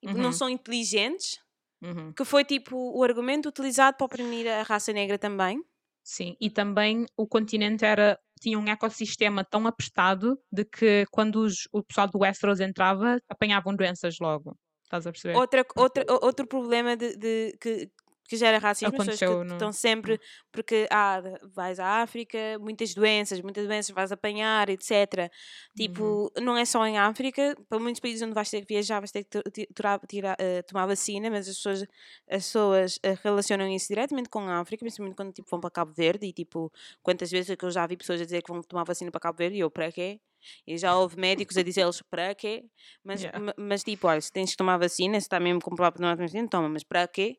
E 0.02 0.08
uhum. 0.08 0.14
não 0.14 0.32
são 0.32 0.48
inteligentes. 0.48 1.38
Uhum. 1.82 2.12
Que 2.12 2.24
foi 2.24 2.42
tipo 2.44 2.74
o 2.76 3.02
argumento 3.04 3.48
utilizado 3.48 3.96
para 3.96 4.06
oprimir 4.06 4.48
a 4.48 4.62
raça 4.62 4.92
negra 4.92 5.18
também. 5.18 5.62
Sim, 6.02 6.36
e 6.40 6.48
também 6.48 7.04
o 7.16 7.26
continente 7.26 7.84
era 7.84 8.18
tinha 8.40 8.58
um 8.58 8.66
ecossistema 8.66 9.44
tão 9.44 9.66
apertado 9.66 10.38
de 10.52 10.64
que 10.64 11.04
quando 11.10 11.36
os, 11.36 11.68
o 11.72 11.82
pessoal 11.82 12.08
do 12.08 12.18
Westeros 12.18 12.60
entrava, 12.60 13.18
apanhavam 13.28 13.74
doenças 13.74 14.16
logo. 14.20 14.56
Estás 14.86 15.06
a 15.06 15.10
perceber? 15.10 15.36
Outra, 15.36 15.66
outra, 15.76 16.04
outro 16.22 16.46
problema 16.46 16.96
de, 16.96 17.16
de 17.16 17.58
que, 17.60 17.90
que 18.28 18.36
gera 18.36 18.58
racismo, 18.58 18.94
as 19.00 19.06
pessoas 19.06 19.18
que 19.18 19.44
no... 19.48 19.54
estão 19.54 19.72
sempre, 19.72 20.14
hum. 20.14 20.18
porque 20.52 20.86
ah, 20.90 21.20
vais 21.54 21.80
à 21.80 22.02
África, 22.02 22.38
muitas 22.60 22.94
doenças, 22.94 23.40
muitas 23.40 23.66
doenças 23.66 23.92
vais 23.92 24.12
apanhar, 24.12 24.68
etc. 24.68 25.28
Tipo, 25.76 26.30
uhum. 26.36 26.44
não 26.44 26.56
é 26.56 26.64
só 26.64 26.86
em 26.86 26.98
África, 26.98 27.56
para 27.68 27.80
muitos 27.80 28.00
países 28.00 28.22
onde 28.22 28.32
vais 28.32 28.48
ter 28.48 28.60
que 28.60 28.72
viajar, 28.72 29.00
vais 29.00 29.10
ter 29.10 29.24
que 29.24 29.40
tirar, 29.74 30.00
tirar, 30.08 30.36
uh, 30.40 30.62
tomar 30.68 30.86
vacina, 30.86 31.28
mas 31.30 31.48
as 31.48 31.56
pessoas, 31.56 31.82
as 32.30 32.44
pessoas 32.44 32.96
uh, 32.98 33.18
relacionam 33.24 33.68
isso 33.68 33.88
diretamente 33.88 34.28
com 34.28 34.40
a 34.40 34.60
África, 34.60 34.84
principalmente 34.84 35.16
quando 35.16 35.32
tipo, 35.32 35.48
vão 35.50 35.60
para 35.60 35.70
Cabo 35.70 35.92
Verde, 35.92 36.26
e 36.26 36.32
tipo, 36.32 36.72
quantas 37.02 37.28
vezes 37.28 37.50
é 37.50 37.56
que 37.56 37.64
eu 37.64 37.72
já 37.72 37.84
vi 37.88 37.96
pessoas 37.96 38.20
a 38.20 38.24
dizer 38.24 38.40
que 38.40 38.52
vão 38.52 38.62
tomar 38.62 38.84
vacina 38.84 39.10
para 39.10 39.20
Cabo 39.20 39.38
Verde, 39.38 39.56
e 39.56 39.60
eu, 39.60 39.70
para 39.70 39.90
quê? 39.90 40.20
E 40.66 40.76
já 40.78 40.96
houve 40.96 41.18
médicos 41.18 41.56
a 41.56 41.62
dizer-lhes 41.62 42.02
para 42.02 42.34
quê? 42.34 42.64
Mas, 43.02 43.22
yeah. 43.22 43.54
mas 43.56 43.82
tipo, 43.82 44.06
olha, 44.06 44.20
se 44.20 44.32
tens 44.32 44.50
que 44.50 44.56
tomar 44.56 44.78
vacina, 44.78 45.18
se 45.20 45.26
está 45.26 45.40
mesmo 45.40 45.60
comprovado 45.60 45.94
para 45.94 46.02
tomar 46.02 46.16
vacina, 46.16 46.48
toma, 46.48 46.68
mas 46.68 46.84
para 46.84 47.06
quê? 47.06 47.38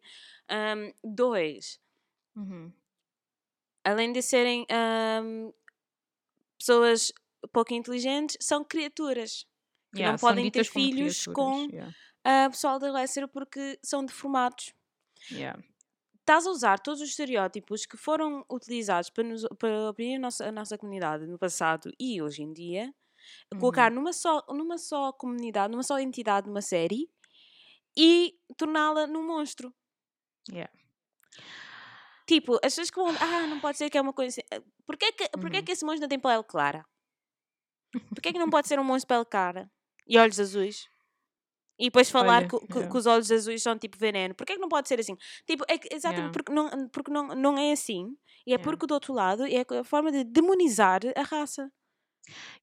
Um, 0.49 0.93
dois, 1.15 1.79
uhum. 2.35 2.71
além 3.83 4.11
de 4.13 4.21
serem 4.21 4.65
um, 5.23 5.51
pessoas 6.57 7.11
pouco 7.51 7.73
inteligentes, 7.73 8.37
são 8.39 8.63
criaturas 8.63 9.45
que 9.93 9.99
yeah, 9.99 10.11
não 10.11 10.19
podem 10.19 10.49
ter 10.51 10.65
filhos 10.65 11.25
com 11.25 11.67
yeah. 11.71 11.93
a 12.23 12.49
pessoal 12.49 12.79
da 12.79 12.91
Lesser 12.91 13.27
porque 13.27 13.79
são 13.83 14.05
deformados. 14.05 14.73
Yeah. 15.31 15.61
Estás 16.27 16.45
a 16.45 16.51
usar 16.51 16.77
todos 16.79 16.99
os 16.99 17.09
estereótipos 17.09 17.85
que 17.85 17.95
foram 17.95 18.45
utilizados 18.51 19.09
para, 19.09 19.23
nos, 19.23 19.45
para 19.57 19.89
oprimir 19.89 20.17
a 20.17 20.19
nossa, 20.19 20.45
a 20.49 20.51
nossa 20.51 20.77
comunidade 20.77 21.25
no 21.25 21.39
passado 21.39 21.89
e 21.97 22.21
hoje 22.21 22.43
em 22.43 22.51
dia, 22.51 22.93
Uhum. 23.53 23.59
colocar 23.59 23.91
numa 23.91 24.11
só, 24.13 24.43
numa 24.49 24.77
só 24.77 25.11
comunidade, 25.13 25.71
numa 25.71 25.83
só 25.83 25.99
entidade, 25.99 26.47
numa 26.47 26.61
série 26.61 27.09
e 27.97 28.35
torná-la 28.57 29.07
num 29.07 29.25
monstro. 29.25 29.73
Yeah. 30.51 30.69
Tipo, 32.25 32.55
as 32.55 32.73
pessoas 32.75 32.89
que 32.91 32.97
vão. 32.99 33.09
Ah, 33.21 33.47
não 33.47 33.59
pode 33.59 33.77
ser 33.77 33.89
que 33.89 33.97
é 33.97 34.01
uma 34.01 34.13
coisa. 34.13 34.41
assim." 34.41 34.63
Porquê 34.85 35.11
que, 35.13 35.29
porquê 35.41 35.57
Uhum. 35.57 35.63
que 35.63 35.71
esse 35.71 35.85
monstro 35.85 36.01
não 36.01 36.09
tem 36.09 36.19
pele 36.19 36.43
clara? 36.43 36.85
Porquê 38.13 38.33
que 38.33 38.39
não 38.39 38.49
pode 38.49 38.67
ser 38.67 38.79
um 38.79 38.83
monstro 38.83 39.07
de 39.07 39.13
pele 39.15 39.25
clara 39.25 39.71
e 40.05 40.17
olhos 40.17 40.39
azuis? 40.39 40.89
E 41.79 41.85
depois 41.85 42.09
falar 42.09 42.37
Olha, 42.39 42.47
que, 42.47 42.57
que- 42.59 42.73
yeah. 42.73 42.91
que 42.91 42.97
os 42.97 43.05
olhos 43.05 43.31
azuis 43.31 43.61
são 43.61 43.77
tipo 43.77 43.97
veneno. 43.97 44.33
Porquê 44.35 44.53
que 44.55 44.59
não 44.61 44.69
pode 44.69 44.87
ser 44.87 44.99
assim? 44.99 45.15
Tipo, 45.45 45.63
é 45.67 45.77
que- 45.77 45.93
exatamente 45.93 46.17
Yeah. 46.17 46.33
porque, 46.33 46.51
não, 46.51 46.89
porque 46.89 47.11
não, 47.11 47.27
não 47.35 47.57
é 47.57 47.71
assim. 47.71 48.07
E 48.45 48.51
é 48.51 48.53
Yeah. 48.53 48.63
porque 48.63 48.85
do 48.87 48.93
outro 48.93 49.13
lado 49.13 49.43
é 49.45 49.63
a 49.79 49.83
forma 49.83 50.11
de 50.11 50.23
demonizar 50.23 51.01
a 51.15 51.21
raça. 51.21 51.69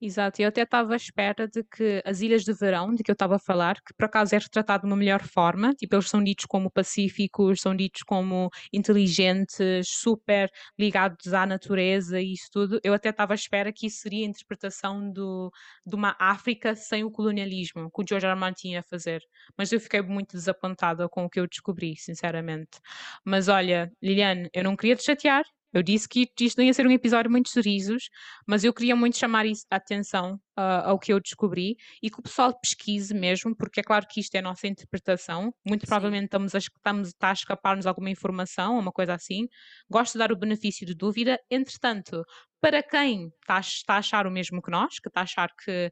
Exato, 0.01 0.43
eu 0.43 0.49
até 0.49 0.63
estava 0.63 0.93
à 0.93 0.97
espera 0.97 1.49
de 1.49 1.63
que 1.65 2.03
as 2.05 2.21
ilhas 2.21 2.43
de 2.45 2.53
verão, 2.53 2.95
de 2.95 3.03
que 3.03 3.11
eu 3.11 3.15
estava 3.15 3.37
a 3.37 3.39
falar, 3.39 3.77
que 3.77 3.95
por 3.95 4.05
acaso 4.07 4.35
é 4.35 4.39
retratado 4.39 4.83
de 4.83 4.87
uma 4.87 4.97
melhor 4.97 5.23
forma, 5.23 5.73
tipo, 5.75 5.95
eles 5.95 6.09
são 6.09 6.23
ditos 6.23 6.45
como 6.47 6.71
pacíficos, 6.71 7.61
são 7.61 7.75
ditos 7.75 8.03
como 8.03 8.51
inteligentes, 8.73 9.87
super 9.89 10.51
ligados 10.79 11.33
à 11.33 11.47
natureza 11.47 12.21
e 12.21 12.33
isso 12.33 12.49
tudo. 12.53 12.81
Eu 12.83 12.93
até 12.95 13.11
estava 13.11 13.33
à 13.33 13.37
espera 13.37 13.73
que 13.73 13.87
isso 13.87 13.99
seria 14.01 14.27
a 14.27 14.29
interpretação 14.29 15.11
do, 15.11 15.51
de 15.87 15.95
uma 15.95 16.17
África 16.19 16.75
sem 16.75 17.05
o 17.05 17.11
colonialismo, 17.11 17.91
que 17.91 18.03
o 18.03 18.05
George. 18.07 18.25
R. 18.27 18.35
Martin 18.35 18.71
ia 18.71 18.83
fazer. 18.83 19.21
Mas 19.57 19.73
eu 19.73 19.81
fiquei 19.81 20.01
muito 20.03 20.33
desapontada 20.33 21.09
com 21.09 21.25
o 21.25 21.31
que 21.31 21.41
eu 21.41 21.47
descobri, 21.47 21.95
sinceramente. 21.97 22.79
Mas 23.25 23.49
olha, 23.49 23.91
Liliane, 24.03 24.49
eu 24.53 24.65
não 24.65 24.77
queria 24.77 24.97
te 24.97 25.05
chatear. 25.05 25.45
Eu 25.75 25.83
disse 25.83 26.09
que 26.09 26.27
isto 26.41 26.57
não 26.59 26.65
ia 26.65 26.73
ser 26.73 26.87
um 26.87 26.91
episódio 26.93 27.31
muito 27.31 27.51
sorrisos, 27.51 28.09
mas 28.47 28.65
eu 28.65 28.73
queria 28.73 28.95
muito 28.97 29.19
chamar 29.19 29.45
a 29.45 29.77
atenção 29.77 30.41
ah, 30.57 30.89
ao 30.91 30.99
que 30.99 31.13
eu 31.13 31.21
descobri 31.21 31.77
e 32.03 32.09
que 32.11 32.21
o 32.21 32.23
pessoal 32.23 32.59
pesquise 32.61 33.13
mesmo, 33.13 33.55
porque 33.57 33.81
é 33.81 33.83
claro 33.83 34.07
que 34.09 34.21
isto 34.21 34.35
é 34.37 34.39
a 34.39 34.43
nossa 34.43 34.67
interpretação. 34.69 35.53
Muito 35.67 35.83
Sim. 35.83 35.87
provavelmente 35.89 36.27
estamos 36.27 36.55
a, 36.55 36.59
es- 36.59 36.71
estamos, 36.75 37.09
está 37.09 37.31
a 37.31 37.33
escapar-nos 37.33 37.87
alguma 37.87 38.09
informação, 38.11 38.79
uma 38.79 38.93
coisa 38.93 39.15
assim. 39.15 39.49
Gosto 39.91 40.13
de 40.15 40.19
dar 40.21 40.33
o 40.33 40.37
benefício 40.37 40.87
de 40.87 40.95
dúvida. 40.95 41.39
Entretanto, 41.51 42.23
para 42.61 42.83
quem 42.83 43.29
está, 43.41 43.61
está 43.61 43.95
a 43.95 43.99
achar 43.99 44.27
o 44.27 44.31
mesmo 44.31 44.63
que 44.63 44.71
nós, 44.71 44.99
que 45.01 45.09
está 45.09 45.21
a 45.21 45.25
achar 45.25 45.51
que 45.65 45.91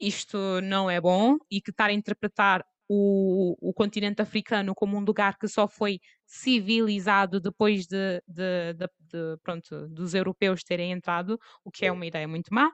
isto 0.00 0.60
não 0.62 0.90
é 0.90 1.00
bom 1.00 1.36
e 1.50 1.60
que 1.60 1.70
estar 1.70 1.86
a 1.90 1.92
interpretar 1.92 2.64
o, 2.88 3.56
o 3.70 3.72
continente 3.74 4.20
africano 4.22 4.74
como 4.74 4.96
um 4.96 5.00
lugar 5.00 5.38
que 5.38 5.48
só 5.48 5.66
foi 5.68 6.00
civilizado 6.26 7.40
depois 7.40 7.86
de, 7.86 8.20
de- 8.26 8.74
de- 8.74 8.88
de, 9.00 9.36
pronto, 9.42 9.88
dos 9.88 10.14
europeus 10.14 10.62
terem 10.64 10.92
entrado, 10.92 11.38
o 11.64 11.70
que 11.70 11.86
é 11.86 11.92
uma 11.92 12.06
ideia 12.06 12.28
muito 12.28 12.52
má. 12.52 12.70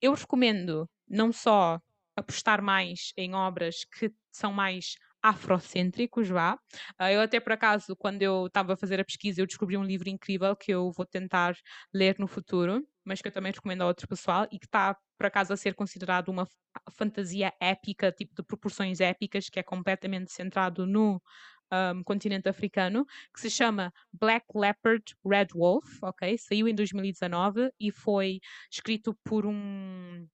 Eu 0.00 0.14
recomendo 0.14 0.88
não 1.08 1.32
só 1.32 1.80
apostar 2.16 2.62
mais 2.62 3.12
em 3.16 3.34
obras 3.34 3.84
que 3.84 4.10
são 4.32 4.52
mais 4.52 4.94
afrocêntricos, 5.22 6.28
vá. 6.28 6.58
Ah, 6.98 7.12
eu 7.12 7.20
até 7.20 7.40
por 7.40 7.52
acaso, 7.52 7.96
quando 7.96 8.22
eu 8.22 8.46
estava 8.46 8.74
a 8.74 8.76
fazer 8.76 9.00
a 9.00 9.04
pesquisa, 9.04 9.40
eu 9.40 9.46
descobri 9.46 9.76
um 9.76 9.84
livro 9.84 10.08
incrível 10.08 10.54
que 10.56 10.72
eu 10.72 10.90
vou 10.92 11.06
tentar 11.06 11.56
ler 11.92 12.16
no 12.18 12.26
futuro, 12.28 12.82
mas 13.06 13.22
que 13.22 13.28
eu 13.28 13.32
também 13.32 13.52
recomendo 13.52 13.82
a 13.82 13.86
outro 13.86 14.08
pessoal 14.08 14.46
e 14.50 14.58
que 14.58 14.66
está 14.66 14.96
por 15.16 15.26
acaso 15.26 15.52
a 15.52 15.56
ser 15.56 15.74
considerado 15.74 16.28
uma 16.28 16.46
fantasia 16.90 17.52
épica, 17.60 18.12
tipo 18.12 18.34
de 18.34 18.42
proporções 18.42 19.00
épicas, 19.00 19.48
que 19.48 19.60
é 19.60 19.62
completamente 19.62 20.32
centrado 20.32 20.86
no 20.86 21.22
ahm, 21.70 22.02
continente 22.02 22.48
africano, 22.48 23.06
que 23.32 23.40
se 23.40 23.48
chama 23.48 23.92
Black 24.12 24.46
Leopard 24.54 25.04
Red 25.24 25.48
Wolf, 25.54 26.02
ok? 26.02 26.36
Saiu 26.36 26.68
em 26.68 26.74
2019 26.74 27.70
e 27.80 27.90
foi 27.92 28.40
escrito 28.70 29.16
por 29.24 29.46
um, 29.46 30.26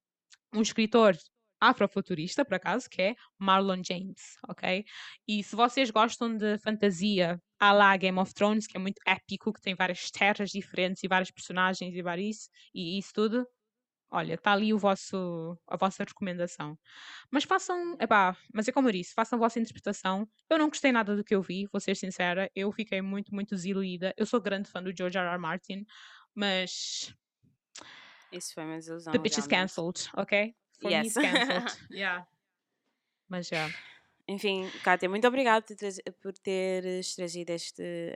um 0.55 0.63
escritor 0.63 1.15
afrofuturista, 1.71 2.45
por 2.45 2.55
acaso, 2.55 2.89
que 2.91 3.01
é 3.01 3.15
Marlon 3.39 3.83
James, 3.87 4.37
ok? 4.49 4.85
E 5.29 5.43
se 5.45 5.55
vocês 5.55 5.91
gostam 5.91 6.37
de 6.37 6.59
fantasia 6.59 7.41
à 7.61 7.73
la 7.73 7.97
Game 7.97 8.19
of 8.19 8.35
Thrones, 8.35 8.67
que 8.67 8.77
é 8.77 8.81
muito 8.81 9.01
épico, 9.07 9.53
que 9.53 9.61
tem 9.61 9.75
várias 9.75 10.11
terras 10.11 10.51
diferentes 10.51 11.03
e 11.05 11.09
vários 11.09 11.31
personagens 11.31 11.95
e 11.95 12.03
vários 12.03 12.49
e 12.75 12.99
isso 12.99 13.11
tudo, 13.15 13.47
olha, 14.11 14.35
está 14.35 14.53
ali 14.53 14.75
o 14.75 14.79
vosso, 14.79 15.57
a 15.69 15.77
vossa 15.77 16.05
recomendação. 16.05 16.77
Mas 17.31 17.45
façam, 17.45 17.97
epá, 18.01 18.37
mas 18.53 18.69
é 18.69 18.73
como 18.73 18.89
eu 18.89 18.93
disse, 18.93 19.15
façam 19.15 19.39
a 19.39 19.41
vossa 19.41 19.59
interpretação. 19.61 20.29
Eu 20.51 20.59
não 20.59 20.69
gostei 20.69 20.93
nada 20.93 21.17
do 21.17 21.25
que 21.25 21.35
eu 21.35 21.41
vi, 21.43 21.67
vou 21.73 21.81
ser 21.81 21.95
sincera, 21.97 22.51
eu 22.55 22.71
fiquei 22.73 23.01
muito, 23.01 23.35
muito 23.35 23.55
desiluída. 23.55 24.13
Eu 24.17 24.27
sou 24.27 24.41
grande 24.41 24.69
fã 24.69 24.83
do 24.83 24.93
George 24.97 25.17
R. 25.17 25.29
R. 25.29 25.39
Martin, 25.39 25.87
mas 26.35 27.15
Isso 28.33 28.53
foi 28.55 28.65
uma 28.65 28.77
desilusão. 28.77 29.13
the 29.13 29.19
bitch 29.19 29.39
is 29.39 29.47
cancelled, 29.47 30.09
ok? 30.17 30.55
For 30.83 30.89
me, 30.89 30.95
Yes. 30.95 31.07
it's 31.07 31.15
cancelled. 31.17 31.79
yeah. 31.91 32.27
Mas 33.29 33.49
já. 33.49 33.71
Enfim, 34.29 34.69
Kátia, 34.85 35.09
muito 35.09 35.27
obrigada 35.27 35.65
por, 35.67 35.75
trazer- 35.77 36.03
por 36.23 36.33
teres 36.39 37.15
trazido 37.17 37.51
este, 37.51 38.15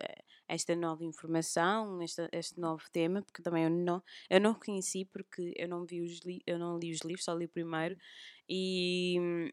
esta 0.49 0.77
nova 0.77 1.05
informação, 1.05 2.01
este, 2.03 2.29
este 2.33 2.61
novo 2.61 2.83
tema, 2.93 3.23
porque 3.23 3.43
também 3.43 3.65
eu 3.65 3.71
não, 3.71 4.03
eu 4.31 4.41
não 4.41 4.55
conheci 4.55 5.05
porque 5.05 5.53
eu 5.57 5.69
não, 5.69 5.85
vi 5.85 6.03
os 6.03 6.21
li, 6.21 6.43
eu 6.47 6.59
não 6.59 6.79
li 6.79 6.93
os 6.93 7.01
livros, 7.01 7.25
só 7.25 7.35
li 7.35 7.47
o 7.47 7.49
primeiro 7.49 7.97
e 8.49 9.17
hum, 9.19 9.51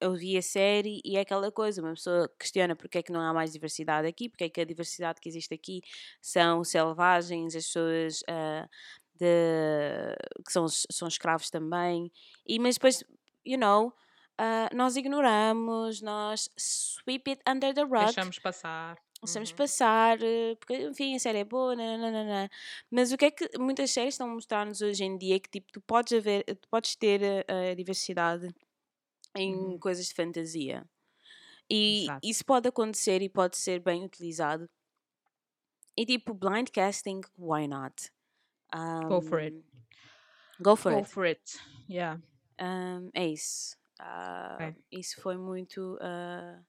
eu 0.00 0.14
vi 0.14 0.36
a 0.36 0.42
série 0.42 1.00
e 1.04 1.16
é 1.16 1.20
aquela 1.20 1.50
coisa, 1.50 1.80
uma 1.80 1.94
pessoa 1.94 2.30
questiona 2.38 2.76
porque 2.76 2.98
é 2.98 3.02
que 3.02 3.10
não 3.12 3.20
há 3.22 3.32
mais 3.32 3.52
diversidade 3.52 4.06
aqui, 4.06 4.28
porque 4.28 4.44
é 4.44 4.50
que 4.50 4.60
a 4.60 4.64
diversidade 4.64 5.20
que 5.20 5.28
existe 5.28 5.54
aqui 5.54 5.80
são 6.20 6.62
selvagens, 6.62 7.56
as 7.56 7.64
pessoas 7.64 8.20
ah, 8.28 8.68
de, 9.14 10.14
que 10.44 10.52
são, 10.52 10.66
são 10.68 11.08
escravos 11.08 11.50
também, 11.50 12.10
e, 12.46 12.58
mas 12.58 12.76
depois, 12.76 13.02
you 13.46 13.58
know, 13.58 13.92
ah, 14.38 14.68
nós 14.74 14.96
ignoramos, 14.96 16.00
nós 16.02 16.48
sweep 16.58 17.30
it 17.30 17.42
under 17.48 17.74
the 17.74 17.82
rug, 17.82 18.16
Deixamos 18.16 18.38
passar. 18.38 18.98
deixamos 19.22 19.52
Uhum. 19.52 19.52
passar, 19.52 20.18
eh, 20.22 20.54
porque 20.56 20.74
enfim, 20.88 21.14
a 21.16 21.18
série 21.18 21.38
é 21.38 21.44
boa, 21.44 21.74
nananana. 21.74 22.50
mas 22.90 23.10
o 23.12 23.16
que 23.16 23.26
é 23.26 23.30
que 23.30 23.48
muitas 23.58 23.90
séries 23.90 24.14
estão 24.14 24.30
a 24.30 24.34
mostrar-nos 24.34 24.82
hoje 24.82 25.04
em 25.04 25.16
dia 25.16 25.36
é 25.36 25.40
que 25.40 25.48
tipo, 25.50 25.72
tu 25.72 25.80
podes, 25.80 26.12
haver, 26.12 26.44
tu 26.44 26.68
podes 26.68 26.94
ter 26.96 27.22
a, 27.48 27.70
a 27.72 27.74
diversidade 27.74 28.48
em 29.36 29.78
Uhum. 29.78 29.78
coisas 29.78 30.06
de 30.08 30.14
fantasia. 30.14 30.84
E 31.70 32.10
Exato. 32.10 32.24
isso 32.24 32.44
pode 32.46 32.68
acontecer 32.68 33.22
e 33.22 33.28
pode 33.30 33.56
ser 33.58 33.80
bem 33.80 34.04
utilizado. 34.04 34.68
E 35.96 36.06
tipo, 36.06 36.32
blind 36.34 36.70
casting, 36.70 37.20
why 37.36 37.66
not? 37.66 38.08
Go 39.08 39.20
for 39.20 39.40
it. 39.40 39.54
Um, 39.54 39.62
Go 40.62 40.76
for 40.76 40.92
Go 40.92 40.98
it. 41.00 41.06
for 41.08 41.26
it. 41.26 41.60
Yeah. 41.88 42.18
Um, 42.60 43.10
é 43.14 43.26
isso. 43.26 43.76
Ah, 44.00 44.54
Ok. 44.60 44.74
Isso 44.92 45.20
foi 45.20 45.36
muito 45.36 45.98
ah, 46.00 46.60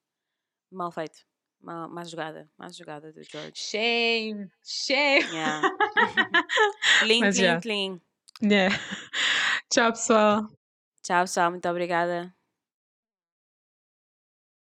mal 0.71 0.91
feito. 0.91 1.19
Mal, 1.61 1.89
má 1.89 2.03
jogada. 2.03 2.49
Má 2.57 2.67
jogada 2.69 3.11
do 3.11 3.23
George. 3.23 3.53
Shame. 3.59 4.49
Shame. 4.63 5.25
Yeah. 5.31 5.61
clean, 6.99 7.19
Mas 7.21 7.37
clean, 7.37 7.53
já. 7.53 7.61
clean. 7.61 8.01
Yeah. 8.41 8.75
Tchau, 9.71 9.91
pessoal. 9.91 10.47
Tchau, 11.01 11.21
pessoal. 11.21 11.51
Muito 11.51 11.67
obrigada. 11.69 12.34